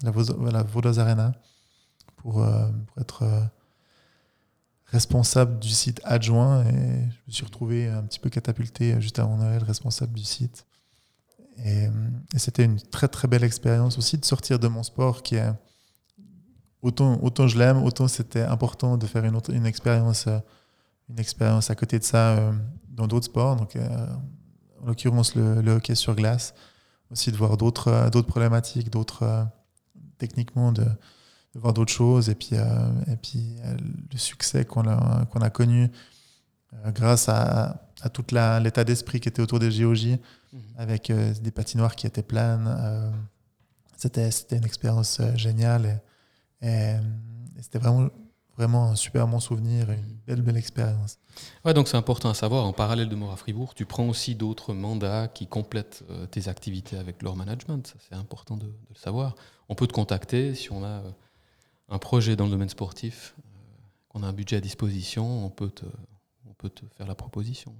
la, 0.03 0.11
Vaudoise 0.63 0.99
Arena 0.99 1.33
pour, 2.17 2.43
euh, 2.43 2.69
être 3.01 3.23
euh, 3.23 3.41
responsable 4.87 5.59
du 5.59 5.71
site 5.71 6.01
adjoint 6.05 6.65
et 6.65 7.09
je 7.11 7.27
me 7.27 7.33
suis 7.33 7.45
retrouvé 7.45 7.89
un 7.89 8.03
petit 8.03 8.19
peu 8.19 8.31
catapulté 8.31 9.01
juste 9.01 9.19
avant 9.19 9.37
Noël, 9.37 9.63
responsable 9.63 10.13
du 10.15 10.25
site. 10.25 10.67
Et, 11.65 11.85
et 12.35 12.39
c'était 12.39 12.65
une 12.65 12.81
très 12.81 13.09
très 13.09 13.29
belle 13.29 13.45
expérience 13.45 13.97
aussi 13.99 14.19
de 14.19 14.25
sortir 14.25 14.59
de 14.59 14.67
mon 14.67 14.83
sport 14.83 15.23
qui 15.23 15.37
est 15.37 15.53
autant, 16.85 17.19
autant 17.23 17.49
je 17.49 17.59
l'aime, 17.59 17.83
autant 17.83 18.07
c'était 18.07 18.43
important 18.43 18.97
de 18.97 19.07
faire 19.07 19.25
une, 19.25 19.35
autre, 19.35 19.53
une, 19.53 19.67
expérience, 19.67 20.27
euh, 20.27 20.39
une 21.09 21.19
expérience 21.19 21.71
à 21.71 21.75
côté 21.75 21.99
de 21.99 22.05
ça 22.05 22.37
euh, 22.37 22.53
dans 22.89 23.07
d'autres 23.07 23.27
sports. 23.27 23.57
Donc, 23.57 23.77
euh, 23.77 24.07
en 24.83 24.87
l'occurrence, 24.87 25.35
le, 25.35 25.73
hockey 25.73 25.95
sur 25.95 26.15
glace. 26.15 26.55
Aussi 27.11 27.31
de 27.31 27.37
voir 27.37 27.57
d'autres 27.57 28.23
problématiques, 28.23 28.91
d'autres 28.91 29.47
techniquement 30.19 30.73
de, 30.73 30.83
de, 30.83 31.61
voir 31.61 31.73
d'autres 31.75 31.93
choses. 31.93 32.29
Et 32.29 32.35
puis, 32.35 32.57
et 32.57 33.17
puis 33.17 33.57
le 34.11 34.19
succès 34.19 34.65
qu'on 34.65 34.89
a, 34.89 35.27
qu'on 35.27 35.41
a 35.41 35.51
connu 35.51 35.91
grâce 36.87 37.29
à, 37.29 37.89
à 38.01 38.09
tout 38.09 38.25
l'état 38.33 38.85
d'esprit 38.85 39.21
qui 39.21 39.29
était 39.29 39.43
autour 39.43 39.61
des 39.61 39.71
JOJ, 39.71 40.07
mhm. 40.07 40.19
avec 40.77 41.13
des 41.13 41.51
patinoires 41.51 41.95
qui 41.95 42.07
étaient 42.07 42.23
pleines. 42.23 42.69
c'était 43.97 44.31
une 44.57 44.65
expérience 44.65 45.21
géniale. 45.37 46.01
Et, 46.63 46.67
et, 46.67 47.63
c'était 47.63 47.79
vraiment, 47.79 48.09
vraiment 48.57 48.89
un 48.89 48.97
super 48.97 49.27
bon 49.27 49.41
souvenir 49.41 49.91
et 49.91 49.97
une 49.97 50.19
belle, 50.27 50.43
belle 50.43 50.57
expérience. 50.57 51.19
Ouais, 51.65 51.75
donc 51.75 51.89
c'est 51.89 51.97
important 51.97 52.31
à 52.31 52.35
savoir. 52.35 52.65
En 52.65 52.73
parallèle 52.73 53.09
de 53.09 53.17
Mora 53.17 53.37
Fribourg, 53.37 53.75
tu 53.75 53.85
prends 53.85 54.09
aussi 54.09 54.35
d'autres 54.35 54.73
mandats 54.75 55.29
qui 55.29 55.47
complètent 55.47 56.05
euh, 56.11 56.27
tes 56.27 56.49
activités 56.49 56.97
avec 56.97 57.23
leur 57.23 57.37
management. 57.37 57.95
C'est 57.99 58.15
important 58.15 58.57
de, 58.57 58.67
le 58.67 58.95
savoir. 58.95 59.35
On 59.69 59.75
peut 59.75 59.87
te 59.87 59.93
contacter 59.93 60.55
si 60.55 60.71
on 60.73 60.85
a 60.85 60.89
euh, 60.89 61.11
un 61.89 61.99
projet 61.99 62.37
dans 62.37 62.45
le 62.45 62.51
domaine 62.51 62.69
sportif, 62.69 63.35
euh, 63.39 63.43
qu'on 64.09 64.23
a 64.23 64.29
un 64.29 64.33
budget 64.33 64.57
à 64.57 64.61
disposition, 64.61 65.45
on 65.45 65.51
peut 65.51 65.71
te, 65.71 65.87
on 66.49 66.55
peut 66.55 66.71
te 66.71 66.85
faire 66.97 67.07
la 67.07 67.15
proposition. 67.15 67.75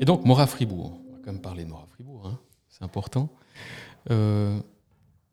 Et 0.00 0.04
donc, 0.04 0.24
Mora 0.24 0.46
Fribourg, 0.46 1.00
on 1.08 1.12
va 1.12 1.18
quand 1.24 1.32
même 1.32 1.40
parler 1.40 1.64
de 1.64 1.70
Mora 1.70 1.86
Fribourg. 1.86 2.26
Hein 2.26 2.38
c'est 2.74 2.84
important. 2.84 3.28
Euh, 4.10 4.58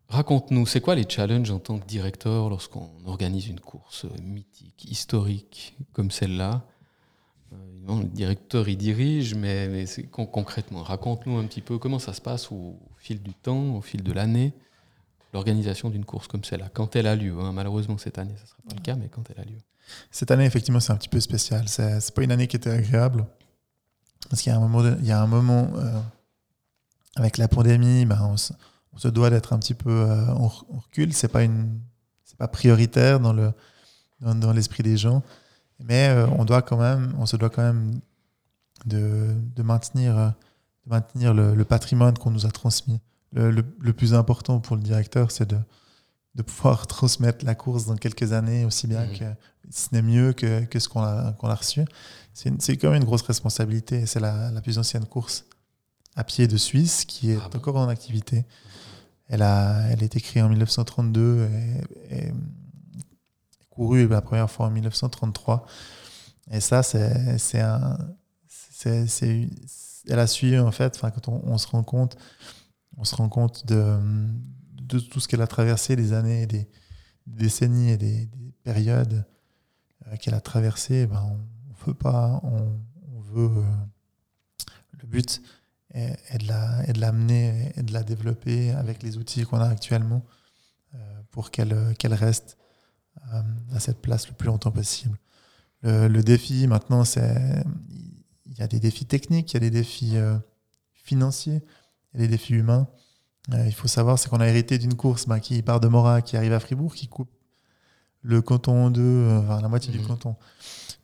raconte-nous, 0.10 0.66
c'est 0.66 0.82
quoi 0.82 0.96
les 0.96 1.08
challenges 1.08 1.52
en 1.52 1.60
tant 1.60 1.80
que 1.80 1.86
directeur 1.86 2.50
lorsqu'on 2.50 2.90
organise 3.06 3.48
une 3.48 3.60
course 3.60 4.06
mythique, 4.24 4.86
historique 4.90 5.76
comme 5.94 6.12
celle-là 6.12 6.64
euh, 7.54 7.58
Le 7.88 8.04
directeur 8.06 8.70
y 8.70 8.76
dirige, 8.76 9.36
mais, 9.36 9.68
mais 9.68 9.86
concrètement, 10.12 10.84
raconte-nous 10.84 11.38
un 11.38 11.46
petit 11.46 11.62
peu 11.62 11.78
comment 11.78 12.00
ça 12.00 12.14
se 12.14 12.22
passe 12.22 12.52
au, 12.52 12.80
fil 12.98 13.22
du 13.22 13.34
temps, 13.34 13.76
au 13.76 13.82
fil 13.82 14.04
de 14.04 14.12
l'année, 14.12 14.54
l'organisation 15.34 15.90
d'une 15.90 16.06
course 16.06 16.28
comme 16.28 16.44
celle-là, 16.44 16.70
quand 16.74 16.96
elle 16.96 17.08
a 17.08 17.16
lieu. 17.16 17.36
Hein. 17.40 17.52
Malheureusement, 17.52 17.98
cette 17.98 18.20
année, 18.20 18.36
ça 18.36 18.44
ne 18.44 18.48
sera 18.48 18.62
pas 18.70 18.76
le 18.76 18.82
cas, 18.82 18.96
mais 18.96 19.10
quand 19.10 19.24
elle 19.32 19.42
a 19.42 19.46
lieu. 19.46 19.58
Cette 20.12 20.32
année, 20.32 20.46
effectivement, 20.46 20.80
c'est 20.80 20.92
un 20.92 20.98
petit 20.98 21.10
peu 21.10 21.20
spécial. 21.20 21.68
Ce 21.68 21.82
n'est 21.82 22.12
pas 22.14 22.24
une 22.24 22.32
année 22.32 22.48
qui 22.48 22.56
était 22.56 22.70
agréable. 22.70 23.26
Parce 24.30 24.42
qu'il 24.42 24.52
y 24.52 24.56
a 24.56 24.58
un 24.58 24.62
moment, 24.62 24.96
il 25.00 25.06
y 25.06 25.12
a 25.12 25.22
un 25.22 25.28
moment 25.28 25.72
euh, 25.76 26.00
avec 27.16 27.38
la 27.38 27.48
pandémie, 27.48 28.06
ben, 28.06 28.20
on, 28.22 28.38
se, 28.98 29.08
doit 29.08 29.30
d'être 29.30 29.54
un 29.54 29.60
petit 29.60 29.74
peu 29.74 29.90
euh, 29.90 30.26
on, 30.36 30.48
recule. 30.48 31.14
C'est 31.14 31.28
pas 31.28 31.44
une, 31.44 31.80
c'est 32.24 32.38
pas 32.38 32.48
prioritaire 32.48 33.20
dans 33.20 33.34
le 33.34 33.52
dans, 34.22 34.54
l'esprit 34.54 34.84
des 34.84 34.98
gens, 34.98 35.24
mais 35.80 36.10
euh, 36.10 36.28
on 36.38 36.46
doit 36.46 36.62
quand 36.62 36.78
même, 36.78 37.16
on 37.18 37.26
se 37.26 37.38
doit 37.38 37.50
quand 37.50 37.64
même 37.64 38.00
de, 38.86 39.36
de 39.56 39.64
maintenir 39.64 40.16
de 40.86 40.90
maintenir 40.90 41.34
le, 41.34 41.66
patrimoine 41.66 42.18
qu'on 42.18 42.30
nous 42.30 42.46
a 42.46 42.52
transmis. 42.52 43.00
Le, 43.34 43.50
le, 43.50 43.94
plus 43.94 44.14
important 44.14 44.60
pour 44.60 44.76
le 44.76 44.82
directeur, 44.84 45.32
c'est 45.32 45.50
de, 45.50 45.58
de 46.36 46.44
pouvoir 46.44 46.86
transmettre 46.96 47.46
la 47.46 47.56
course 47.56 47.86
dans 47.86 47.96
quelques 47.96 48.32
années 48.32 48.66
aussi 48.66 48.88
bien 48.88 49.06
mmh. 49.06 49.18
que 49.18 49.26
ce 49.72 49.88
n'est 49.92 50.02
mieux 50.02 50.34
que, 50.34 50.66
que 50.66 50.80
ce 50.80 50.88
qu'on 50.88 51.02
a, 51.02 51.36
reçu. 51.42 51.84
C'est, 52.34 52.62
c'est 52.62 52.78
quand 52.78 52.90
même 52.90 53.02
une 53.02 53.06
grosse 53.06 53.22
responsabilité. 53.24 54.06
C'est 54.06 54.20
la, 54.20 54.52
la 54.52 54.62
plus 54.62 54.78
ancienne 54.78 55.06
course 55.06 55.46
à 56.16 56.24
pied 56.24 56.48
de 56.48 56.58
Suisse 56.58 57.06
qui 57.06 57.32
est 57.32 57.40
ah 57.42 57.50
encore 57.56 57.78
en 57.78 57.88
activité. 57.88 58.46
Elle 59.28 59.42
a, 59.42 59.88
elle 59.90 60.02
a 60.02 60.06
été 60.06 60.20
créée 60.20 60.44
en 60.44 60.50
1932 60.50 61.48
et, 62.10 62.18
et 62.18 62.34
courue 63.70 64.08
la 64.08 64.22
première 64.22 64.50
fois 64.50 64.68
en 64.68 64.72
1933. 64.72 65.66
Et 66.52 66.60
ça, 66.60 66.84
c'est 66.84 67.60
un. 67.60 67.98
c'est 68.78 69.50
elle 70.08 70.20
a 70.20 70.28
suivi, 70.28 70.58
en 70.58 70.72
fait, 70.72 71.00
quand 71.00 71.28
on, 71.28 71.42
on, 71.46 71.58
se 71.58 71.68
rend 71.68 71.84
compte, 71.84 72.18
on 72.98 73.04
se 73.04 73.16
rend 73.16 73.30
compte 73.30 73.68
de, 73.68 73.98
de 74.82 75.00
tout 75.00 75.20
ce 75.20 75.28
qu'elle 75.28 75.42
a 75.42 75.48
traversé, 75.48 75.96
des 75.96 76.12
années, 76.14 76.48
des, 76.48 76.68
décennies 77.28 77.92
et 77.92 77.98
des, 77.98 78.30
périodes 78.64 79.26
euh, 80.06 80.16
qu'elle 80.18 80.36
a 80.36 80.42
traversées, 80.42 81.08
ben 81.08 81.24
on, 81.24 81.38
ne 81.38 81.86
veut 81.88 81.96
pas, 81.96 82.40
on, 82.44 82.80
on 83.16 83.22
veut. 83.22 83.58
Euh, 83.58 83.64
le 85.02 85.08
but, 85.08 85.42
et, 85.94 86.38
de 86.38 86.48
la, 86.48 86.88
et 86.88 86.94
de 86.94 87.02
l'amener 87.02 87.72
et 87.76 87.84
de 87.84 87.94
la 87.94 88.04
développer 88.04 88.72
avec 88.72 89.04
les 89.04 89.18
outils 89.18 89.44
qu'on 89.44 89.60
a 89.60 89.68
actuellement 89.68 90.24
euh, 90.96 90.98
pour 91.32 91.52
qu'elle 91.52 91.96
qu'elle 91.98 92.14
reste 92.14 92.58
euh, 93.34 93.42
à 93.74 93.80
cette 93.80 94.02
place 94.02 94.28
le 94.28 94.34
plus 94.34 94.48
longtemps 94.48 94.72
possible. 94.72 95.18
Le, 95.84 96.22
défi 96.22 96.68
maintenant, 96.68 97.04
c'est 97.04 97.64
il 98.46 98.58
y 98.58 98.62
a 98.62 98.68
des 98.68 98.80
défis 98.80 99.06
techniques, 99.06 99.52
il 99.52 99.56
y 99.56 99.58
a 99.58 99.62
des 99.62 99.72
défis 99.72 100.16
euh, 100.16 100.38
financiers, 100.94 101.64
il 102.14 102.22
y 102.22 102.24
a 102.24 102.28
des 102.28 102.32
défis 102.32 102.54
humains. 102.54 102.88
il 103.50 103.74
faut 103.74 103.88
savoir, 103.88 104.20
c'est 104.20 104.30
qu'on 104.30 104.42
a 104.42 104.48
hérité 104.48 104.78
d'une 104.78 104.94
course 104.94 105.28
bah, 105.28 105.40
qui 105.40 105.60
part 105.64 105.80
de 105.80 105.88
Morat, 105.88 106.22
qui 106.22 106.38
arrive 106.38 106.54
à 106.54 106.60
Fribourg, 106.60 106.94
qui 106.94 107.08
coupe 107.08 107.32
le 108.22 108.44
canton 108.44 108.86
en 108.86 108.92
deux, 108.92 109.28
enfin, 109.42 109.60
la 109.60 109.68
moitié 109.68 109.92
du 109.92 110.00
mmh. 110.00 110.08
canton 110.08 110.36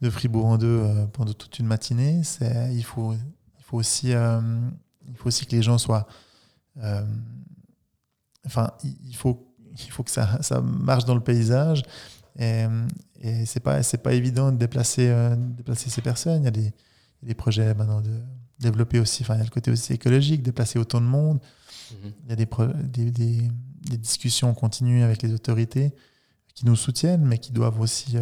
de 0.01 0.11
Fribourg 0.11 0.45
en 0.45 0.57
deux 0.59 0.85
pendant 1.13 1.33
toute 1.33 1.57
une 1.57 1.65
matinée. 1.65 2.21
C'est, 2.23 2.71
il 2.75 2.83
faut 2.83 3.15
faut 3.67 3.77
aussi, 3.77 4.13
euh, 4.13 4.39
il 5.07 5.15
faut 5.17 5.27
aussi 5.27 5.45
que 5.45 5.55
les 5.55 5.61
gens 5.61 5.77
soient. 5.77 6.07
Euh, 6.77 7.05
enfin, 8.45 8.71
il 8.81 9.15
faut, 9.15 9.53
il 9.73 9.91
faut 9.91 10.03
que 10.03 10.11
ça, 10.11 10.41
ça, 10.41 10.61
marche 10.61 11.03
dans 11.03 11.15
le 11.15 11.21
paysage. 11.21 11.83
Et, 12.39 12.63
et 13.19 13.45
c'est 13.45 13.59
pas, 13.59 13.83
c'est 13.83 13.97
pas 13.97 14.13
évident 14.13 14.51
de 14.53 14.57
déplacer, 14.57 15.09
euh, 15.09 15.35
déplacer 15.35 15.89
ces 15.89 16.01
personnes. 16.01 16.43
Il 16.43 16.45
y 16.45 16.47
a 16.47 16.51
des, 16.51 16.73
des 17.23 17.33
projets 17.33 17.73
maintenant 17.73 17.99
de 17.99 18.21
développer 18.57 18.99
aussi. 18.99 19.23
Enfin, 19.23 19.35
il 19.35 19.39
y 19.39 19.41
a 19.41 19.43
le 19.43 19.49
côté 19.49 19.69
aussi 19.69 19.91
écologique, 19.93 20.43
déplacer 20.43 20.79
autant 20.79 21.01
de 21.01 21.05
monde. 21.05 21.41
Mhm. 21.91 22.11
Il 22.23 22.29
y 22.29 22.33
a 22.33 22.35
des, 22.37 22.47
des, 22.85 23.11
des, 23.11 23.49
des, 23.89 23.97
discussions 23.97 24.53
continues 24.53 25.03
avec 25.03 25.21
les 25.21 25.33
autorités 25.33 25.93
qui 26.53 26.65
nous 26.65 26.77
soutiennent, 26.77 27.25
mais 27.25 27.37
qui 27.37 27.51
doivent 27.51 27.81
aussi 27.81 28.17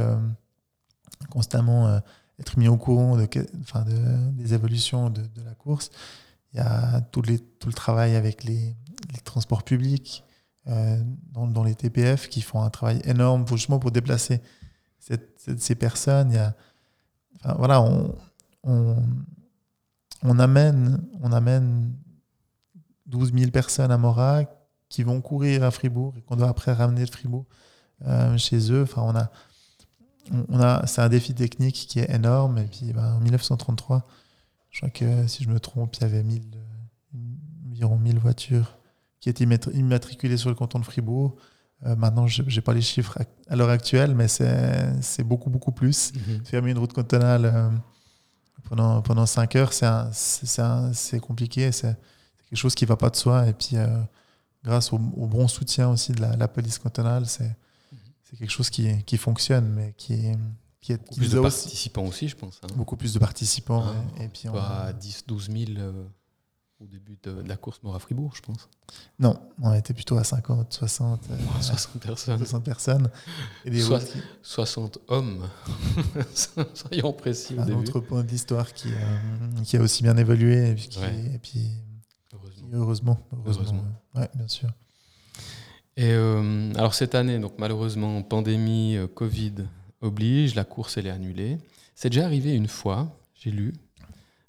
constamment 1.30 2.02
être 2.40 2.58
mis 2.58 2.68
au 2.68 2.78
courant 2.78 3.16
de, 3.18 3.28
enfin 3.62 3.84
de, 3.84 4.32
des 4.32 4.54
évolutions 4.54 5.10
de, 5.10 5.22
de, 5.22 5.42
la 5.44 5.54
course. 5.56 5.90
Il 6.54 6.58
y 6.58 6.60
a 6.60 7.02
tout, 7.02 7.22
les, 7.22 7.40
tout 7.40 7.68
le 7.68 7.74
travail 7.74 8.16
avec 8.16 8.44
les, 8.44 8.76
les 9.14 9.20
transports 9.24 9.64
publics, 9.64 10.24
euh, 10.68 11.02
dans, 11.32 11.48
dans, 11.48 11.64
les 11.64 11.76
TPF, 11.76 12.28
qui 12.30 12.42
font 12.42 12.62
un 12.62 12.70
travail 12.70 13.02
énorme 13.06 13.46
pour, 13.46 13.58
justement 13.58 13.80
pour 13.80 13.92
déplacer 13.92 14.42
cette, 15.00 15.40
ces 15.58 15.76
personnes. 15.76 16.32
Il 16.32 16.36
y 16.36 16.40
a, 16.40 16.56
voilà, 17.58 17.82
on, 17.82 18.16
on, 18.64 18.96
on, 20.24 20.40
amène, 20.40 21.02
on 21.22 21.32
amène 21.32 21.94
12 23.06 23.34
000 23.34 23.52
personnes 23.52 23.92
à 23.92 23.98
Morat 23.98 24.46
qui 24.90 25.04
vont 25.04 25.22
courir 25.22 25.64
à 25.64 25.72
Fribourg 25.72 26.14
et 26.18 26.22
qu'on 26.22 26.36
doit 26.36 26.50
après 26.50 26.74
ramener 26.74 27.06
de 27.06 27.10
Fribourg 27.10 27.46
euh, 28.06 28.38
chez 28.38 28.72
eux. 28.72 28.84
Enfin, 28.84 29.04
on 29.04 29.16
a, 29.16 29.30
on 30.50 30.60
a, 30.60 30.86
c'est 30.88 31.02
un 31.02 31.10
défi 31.10 31.34
technique 31.34 31.76
qui 31.88 32.00
est 32.00 32.10
énorme. 32.10 32.58
Et 32.58 32.66
puis, 32.66 32.94
ben, 32.94 33.16
en 33.16 33.20
1933, 33.20 34.06
je 34.72 34.80
crois 34.80 34.90
que 34.90 35.28
si 35.28 35.44
je 35.44 35.50
me 35.50 35.60
trompe, 35.60 35.96
il 35.98 36.02
y 36.02 36.06
avait 36.06 36.24
environ 37.68 37.98
1000 37.98 38.20
voitures 38.20 38.78
qui 39.20 39.30
étaient 39.30 39.46
immatriculées 39.74 40.38
sur 40.38 40.50
le 40.50 40.56
canton 40.56 40.80
de 40.80 40.86
Fribourg. 40.86 41.36
Euh, 41.86 41.96
maintenant, 41.96 42.28
je 42.28 42.42
n'ai 42.44 42.62
pas 42.62 42.74
les 42.74 42.82
chiffres 42.82 43.18
à 43.48 43.56
l'heure 43.56 43.70
actuelle, 43.70 44.16
mais 44.16 44.28
c'est 44.28 45.24
beaucoup, 45.24 45.50
beaucoup 45.50 45.72
plus. 45.72 46.14
Mhm. 46.14 46.46
Faire 46.46 46.66
une 46.66 46.78
route 46.78 46.94
cantonale 46.94 47.46
euh, 47.46 47.70
pendant, 48.64 49.02
pendant 49.02 49.26
5 49.26 49.56
heures, 49.56 49.74
c'est 49.74 51.20
compliqué. 51.20 51.72
C'est 51.72 51.96
quelque 52.50 52.60
chose 52.60 52.76
qui 52.76 52.86
ne 52.86 52.90
va 52.90 52.98
pas 52.98 53.10
de 53.10 53.16
soi. 53.16 53.48
Et 53.48 53.54
puis, 53.54 53.78
euh, 53.78 53.88
grâce 54.64 54.94
au, 54.94 54.98
bon 54.98 55.48
soutien 55.48 55.90
aussi 55.90 56.12
de 56.12 56.22
la, 56.22 56.48
police 56.48 56.80
cantonale, 56.80 57.26
c'est 57.26 57.56
quelque 58.32 58.50
chose 58.50 58.70
qui, 58.70 59.04
qui, 59.04 59.18
fonctionne, 59.18 59.68
mais 59.70 59.94
qui 59.98 60.14
est. 60.14 60.38
Qui 60.82 60.92
est 60.94 60.98
beaucoup 60.98 61.16
plus 61.16 61.32
de 61.32 61.40
participants 61.40 62.06
aussi, 62.06 62.28
je 62.28 62.36
pense. 62.36 62.60
Hein. 62.62 62.68
Beaucoup 62.76 62.96
plus 62.96 63.14
de 63.14 63.20
participants. 63.20 63.86
Hein, 63.86 64.06
et, 64.22 64.28
puis 64.28 64.48
on 64.50 64.54
10, 64.92 65.24
12 65.26 65.50
000 65.50 65.72
au 66.80 66.86
début 66.88 67.18
de, 67.24 67.32
la 67.48 67.56
course 67.56 67.82
Mora-Fribourg, 67.84 68.36
je 68.36 68.42
pense. 68.42 68.70
Non, 69.18 69.40
on 69.62 69.74
était 69.74 69.94
plutôt 69.94 70.18
à 70.18 70.24
50, 70.24 70.74
60, 70.74 71.22
60 71.62 72.02
personnes. 72.02 72.38
60 72.38 72.64
personnes. 72.64 73.10
Et 73.64 73.72
des 73.72 73.84
60 74.42 75.00
hommes, 75.08 75.48
soyons 76.74 77.14
précis. 77.14 77.56
Au 77.58 77.62
un 77.62 77.72
autre 77.72 78.00
point 78.02 78.24
de 78.24 78.30
l'histoire 78.30 78.74
qui, 78.74 78.90
euh, 78.90 79.64
qui, 79.64 79.78
a 79.78 79.82
aussi 79.82 80.04
bien 80.04 80.18
évolué. 80.18 80.72
Et 80.72 80.76
puis, 80.76 80.90
et 81.34 81.40
puis 81.40 81.72
heureusement. 82.74 83.20
heureusement. 83.46 83.86
Ouais, 84.14 84.30
bien 84.36 84.48
sûr. 84.48 84.70
Et 85.98 86.12
euh, 86.12 86.74
alors 86.76 86.94
cette 86.94 87.16
année, 87.16 87.40
donc 87.40 87.54
malheureusement, 87.58 88.22
pandémie, 88.22 88.98
euh, 88.98 89.08
Covid 89.08 89.54
oblige, 90.02 90.56
la 90.56 90.66
course 90.66 90.98
elle 90.98 91.08
est 91.08 91.12
annulée. 91.12 91.58
C'est 91.96 92.10
déjà 92.10 92.26
arrivé 92.26 92.54
une 92.54 92.68
fois, 92.68 93.18
j'ai 93.34 93.52
lu, 93.52 93.74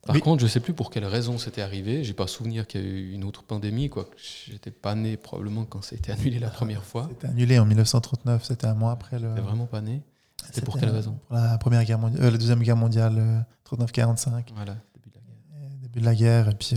par 0.06 0.20
contre, 0.20 0.40
je 0.40 0.46
ne 0.46 0.50
sais 0.50 0.60
plus 0.60 0.72
pour 0.72 0.90
quelle 0.90 1.04
raison 1.04 1.38
c'était 1.38 1.62
arrivé. 1.62 2.04
J'ai 2.04 2.14
pas 2.14 2.26
souvenir 2.26 2.66
qu'il 2.66 2.80
y 2.80 2.84
a 2.84 2.86
eu 2.86 3.12
une 3.12 3.24
autre 3.24 3.42
pandémie. 3.42 3.88
Quoi. 3.88 4.08
J'étais 4.46 4.70
pas 4.70 4.94
né 4.94 5.16
probablement 5.16 5.64
quand 5.64 5.82
ça 5.82 5.96
a 5.96 5.98
été 5.98 6.12
annulé 6.12 6.38
la 6.38 6.48
première 6.48 6.84
fois. 6.84 7.08
C'était 7.10 7.26
annulé 7.26 7.58
en 7.58 7.66
1939. 7.66 8.44
C'était 8.44 8.66
un 8.66 8.74
mois 8.74 8.92
après 8.92 9.18
le. 9.18 9.28
C'était 9.30 9.40
vraiment 9.40 9.66
pas 9.66 9.80
né. 9.80 10.02
C'était 10.44 10.60
pour 10.62 10.78
quelle 10.78 10.90
raison? 10.90 11.18
Pour 11.26 11.36
la 11.36 11.58
première 11.58 11.84
guerre 11.84 11.98
mondiale, 11.98 12.24
euh, 12.24 12.30
la 12.30 12.38
deuxième 12.38 12.62
guerre 12.62 12.76
mondiale, 12.76 13.44
39-45. 13.68 14.52
Voilà, 14.54 14.76
début 14.94 15.10
de 15.10 15.14
la 15.16 15.24
guerre. 15.24 15.60
Et 15.60 15.76
début 15.82 16.00
de 16.00 16.04
la 16.04 16.14
guerre. 16.14 16.48
Et 16.50 16.54
puis 16.54 16.76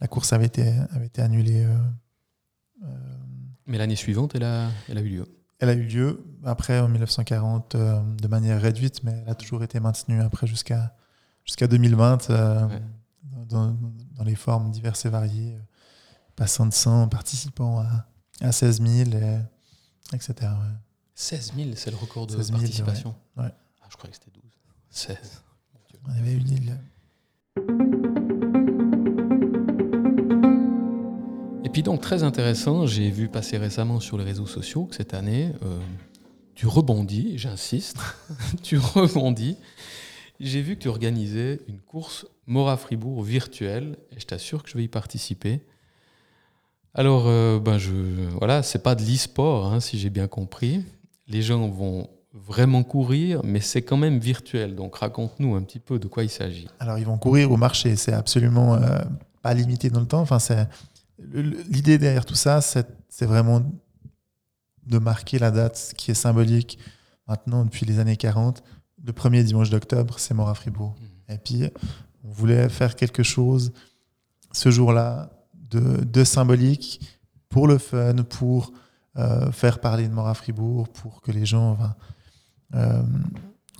la 0.00 0.06
course 0.06 0.32
avait 0.32 0.46
été, 0.46 0.68
avait 0.92 1.06
été 1.06 1.22
annulée. 1.22 1.66
Euh, 3.66 3.70
Mais 3.70 3.78
l'année 3.78 3.96
suivante, 3.96 4.34
elle 4.34 4.44
a, 4.44 4.68
elle 4.88 4.98
a 4.98 5.00
eu 5.00 5.08
lieu. 5.08 5.26
Elle 5.60 5.68
a 5.68 5.74
eu 5.74 5.82
lieu 5.84 6.24
après 6.44 6.80
en 6.80 6.88
1940 6.88 7.76
de 7.76 8.28
manière 8.28 8.60
réduite, 8.60 9.02
mais 9.04 9.22
elle 9.22 9.30
a 9.30 9.34
toujours 9.34 9.62
été 9.62 9.80
maintenue 9.80 10.20
après 10.20 10.46
jusqu'à 10.46 10.94
jusqu'à 11.44 11.66
2020 11.66 12.30
euh, 12.30 12.68
dans, 13.48 13.76
dans, 14.16 14.24
les 14.24 14.34
formes 14.34 14.70
diverses 14.70 15.04
et 15.04 15.08
variées, 15.08 15.54
euh, 15.54 15.60
passant 16.36 16.66
de 16.66 16.72
100 16.72 17.08
participants 17.08 17.80
à, 17.80 18.06
à 18.40 18.52
16 18.52 18.82
000, 18.82 19.10
et, 19.10 19.38
etc. 20.14 20.50
16 21.14 21.52
000, 21.56 21.70
c'est 21.76 21.90
le 21.90 21.96
record 21.96 22.26
de 22.26 22.36
participation 22.36 23.14
ouais. 23.36 23.50
Ah, 23.82 23.86
je 23.90 23.96
croyais 23.96 24.12
que 24.12 24.18
c'était 24.24 24.38
12. 24.40 24.42
16. 24.90 25.42
On 26.06 26.12
avait 26.12 26.34
une 26.34 26.48
île. 26.48 26.78
Puis 31.74 31.82
donc 31.82 32.00
très 32.00 32.22
intéressant, 32.22 32.86
j'ai 32.86 33.10
vu 33.10 33.28
passer 33.28 33.58
récemment 33.58 33.98
sur 33.98 34.16
les 34.16 34.24
réseaux 34.24 34.46
sociaux 34.46 34.84
que 34.84 34.94
cette 34.94 35.12
année, 35.12 35.50
euh, 35.64 35.80
tu 36.54 36.68
rebondis, 36.68 37.36
j'insiste, 37.36 37.98
tu 38.62 38.78
rebondis 38.78 39.56
j'ai 40.40 40.62
vu 40.62 40.76
que 40.76 40.82
tu 40.82 40.88
organisais 40.88 41.60
une 41.68 41.80
course 41.80 42.26
Mora 42.46 42.76
Fribourg 42.76 43.22
virtuelle 43.22 43.96
et 44.14 44.20
je 44.20 44.26
t'assure 44.26 44.62
que 44.62 44.70
je 44.70 44.76
vais 44.76 44.84
y 44.84 44.88
participer. 44.88 45.62
Alors, 46.94 47.24
euh, 47.26 47.58
ben 47.58 47.78
je, 47.78 47.92
voilà, 48.38 48.62
c'est 48.62 48.82
pas 48.82 48.94
de 48.94 49.02
l'e-sport, 49.02 49.72
hein, 49.72 49.80
si 49.80 49.98
j'ai 49.98 50.10
bien 50.10 50.28
compris. 50.28 50.84
Les 51.26 51.42
gens 51.42 51.68
vont 51.68 52.08
vraiment 52.32 52.82
courir, 52.82 53.40
mais 53.42 53.60
c'est 53.60 53.82
quand 53.82 53.96
même 53.96 54.18
virtuel. 54.18 54.74
Donc, 54.76 54.96
raconte-nous 54.96 55.54
un 55.54 55.62
petit 55.62 55.80
peu 55.80 55.98
de 55.98 56.06
quoi 56.06 56.22
il 56.22 56.30
s'agit. 56.30 56.68
Alors, 56.78 56.98
ils 56.98 57.06
vont 57.06 57.18
courir 57.18 57.50
au 57.50 57.56
marché. 57.56 57.96
C'est 57.96 58.12
absolument 58.12 58.74
euh, 58.74 58.98
pas 59.42 59.54
limité 59.54 59.90
dans 59.90 60.00
le 60.00 60.06
temps. 60.06 60.20
Enfin, 60.20 60.38
c'est 60.38 60.68
l'idée 61.18 61.98
derrière 61.98 62.24
tout 62.24 62.34
ça, 62.34 62.60
c'est 62.60 63.26
vraiment 63.26 63.62
de 64.86 64.98
marquer 64.98 65.38
la 65.38 65.50
date 65.50 65.94
qui 65.96 66.10
est 66.10 66.14
symbolique 66.14 66.78
maintenant 67.26 67.64
depuis 67.64 67.86
les 67.86 67.98
années 67.98 68.16
40 68.16 68.62
le 69.04 69.12
premier 69.12 69.44
dimanche 69.44 69.70
d'octobre, 69.70 70.18
c'est 70.18 70.34
mort 70.34 70.48
à 70.48 70.54
Fribourg. 70.54 70.96
Mmh. 70.98 71.32
Et 71.32 71.38
puis, 71.38 71.70
on 72.24 72.30
voulait 72.30 72.68
faire 72.68 72.96
quelque 72.96 73.22
chose 73.22 73.72
ce 74.52 74.70
jour-là 74.70 75.30
de, 75.70 76.24
symbolique 76.24 77.18
pour 77.48 77.66
le 77.66 77.78
fun, 77.78 78.14
pour 78.28 78.72
euh, 79.16 79.50
faire 79.50 79.80
parler 79.80 80.08
de 80.08 80.14
mort 80.14 80.28
à 80.28 80.34
Fribourg, 80.34 80.88
pour 80.88 81.20
que 81.20 81.32
les 81.32 81.44
gens 81.44 81.76
euh, 82.74 83.02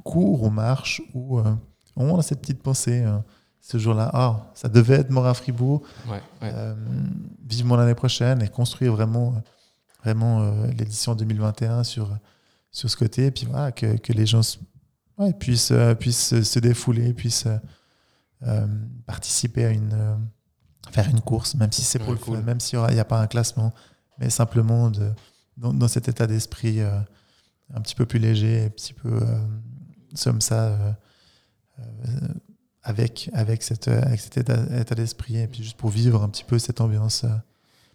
courent 0.02 0.42
ou 0.42 0.50
marchent 0.50 1.02
ou 1.14 1.38
euh, 1.38 1.54
ont 1.96 2.20
cette 2.20 2.40
petite 2.40 2.62
pensée 2.62 3.04
ce 3.66 3.78
jour-là. 3.78 4.10
Ah, 4.12 4.50
ça 4.54 4.68
devait 4.68 4.96
être 4.96 5.10
mort 5.10 5.26
à 5.26 5.34
Fribourg. 5.34 5.82
vivement 7.46 7.76
l'année 7.76 7.94
prochaine 7.94 8.42
et 8.42 8.48
construire 8.48 8.92
vraiment, 8.92 9.34
vraiment 10.02 10.52
l'édition 10.78 11.14
2021 11.14 11.82
sur, 11.82 12.10
sur 12.70 12.90
ce 12.90 12.96
côté. 12.96 13.26
Et 13.26 13.30
puis 13.30 13.46
voilà, 13.46 13.72
que, 13.72 13.96
que 13.96 14.12
les 14.12 14.26
gens 14.26 14.42
ouais, 15.18 15.32
puissent, 15.32 15.72
euh, 15.72 15.94
se 15.94 16.58
défouler, 16.58 17.14
puissent 17.14 17.46
euh, 17.46 17.56
euh, 18.42 18.66
participer 19.06 19.64
à 19.64 19.70
une, 19.70 20.18
faire 20.90 21.08
une 21.08 21.20
course, 21.20 21.54
même 21.54 21.72
si 21.72 21.82
c'est 21.82 21.98
pour 21.98 22.12
le 22.12 22.18
fun, 22.18 22.42
même 22.42 22.60
s'il 22.60 22.78
n'y 22.78 23.00
a 23.00 23.04
pas 23.04 23.20
un 23.20 23.26
classement, 23.26 23.72
mais 24.18 24.28
simplement 24.28 24.90
de, 24.90 25.10
dans, 25.56 25.88
cet 25.88 26.08
état 26.08 26.26
d'esprit 26.26 26.80
un 26.80 27.80
petit 27.80 27.94
peu 27.94 28.04
plus 28.04 28.18
léger, 28.18 28.66
un 28.66 28.68
petit 28.68 28.92
peu 28.92 29.18
comme 30.22 30.42
ça, 30.42 30.76
avec, 32.84 33.30
avec, 33.32 33.62
cette, 33.62 33.88
avec 33.88 34.20
cet 34.20 34.36
état, 34.36 34.94
d'esprit, 34.94 35.38
et 35.38 35.46
puis 35.48 35.62
juste 35.62 35.76
pour 35.76 35.90
vivre 35.90 36.22
un 36.22 36.28
petit 36.28 36.44
peu 36.44 36.58
cette 36.58 36.80
ambiance. 36.80 37.24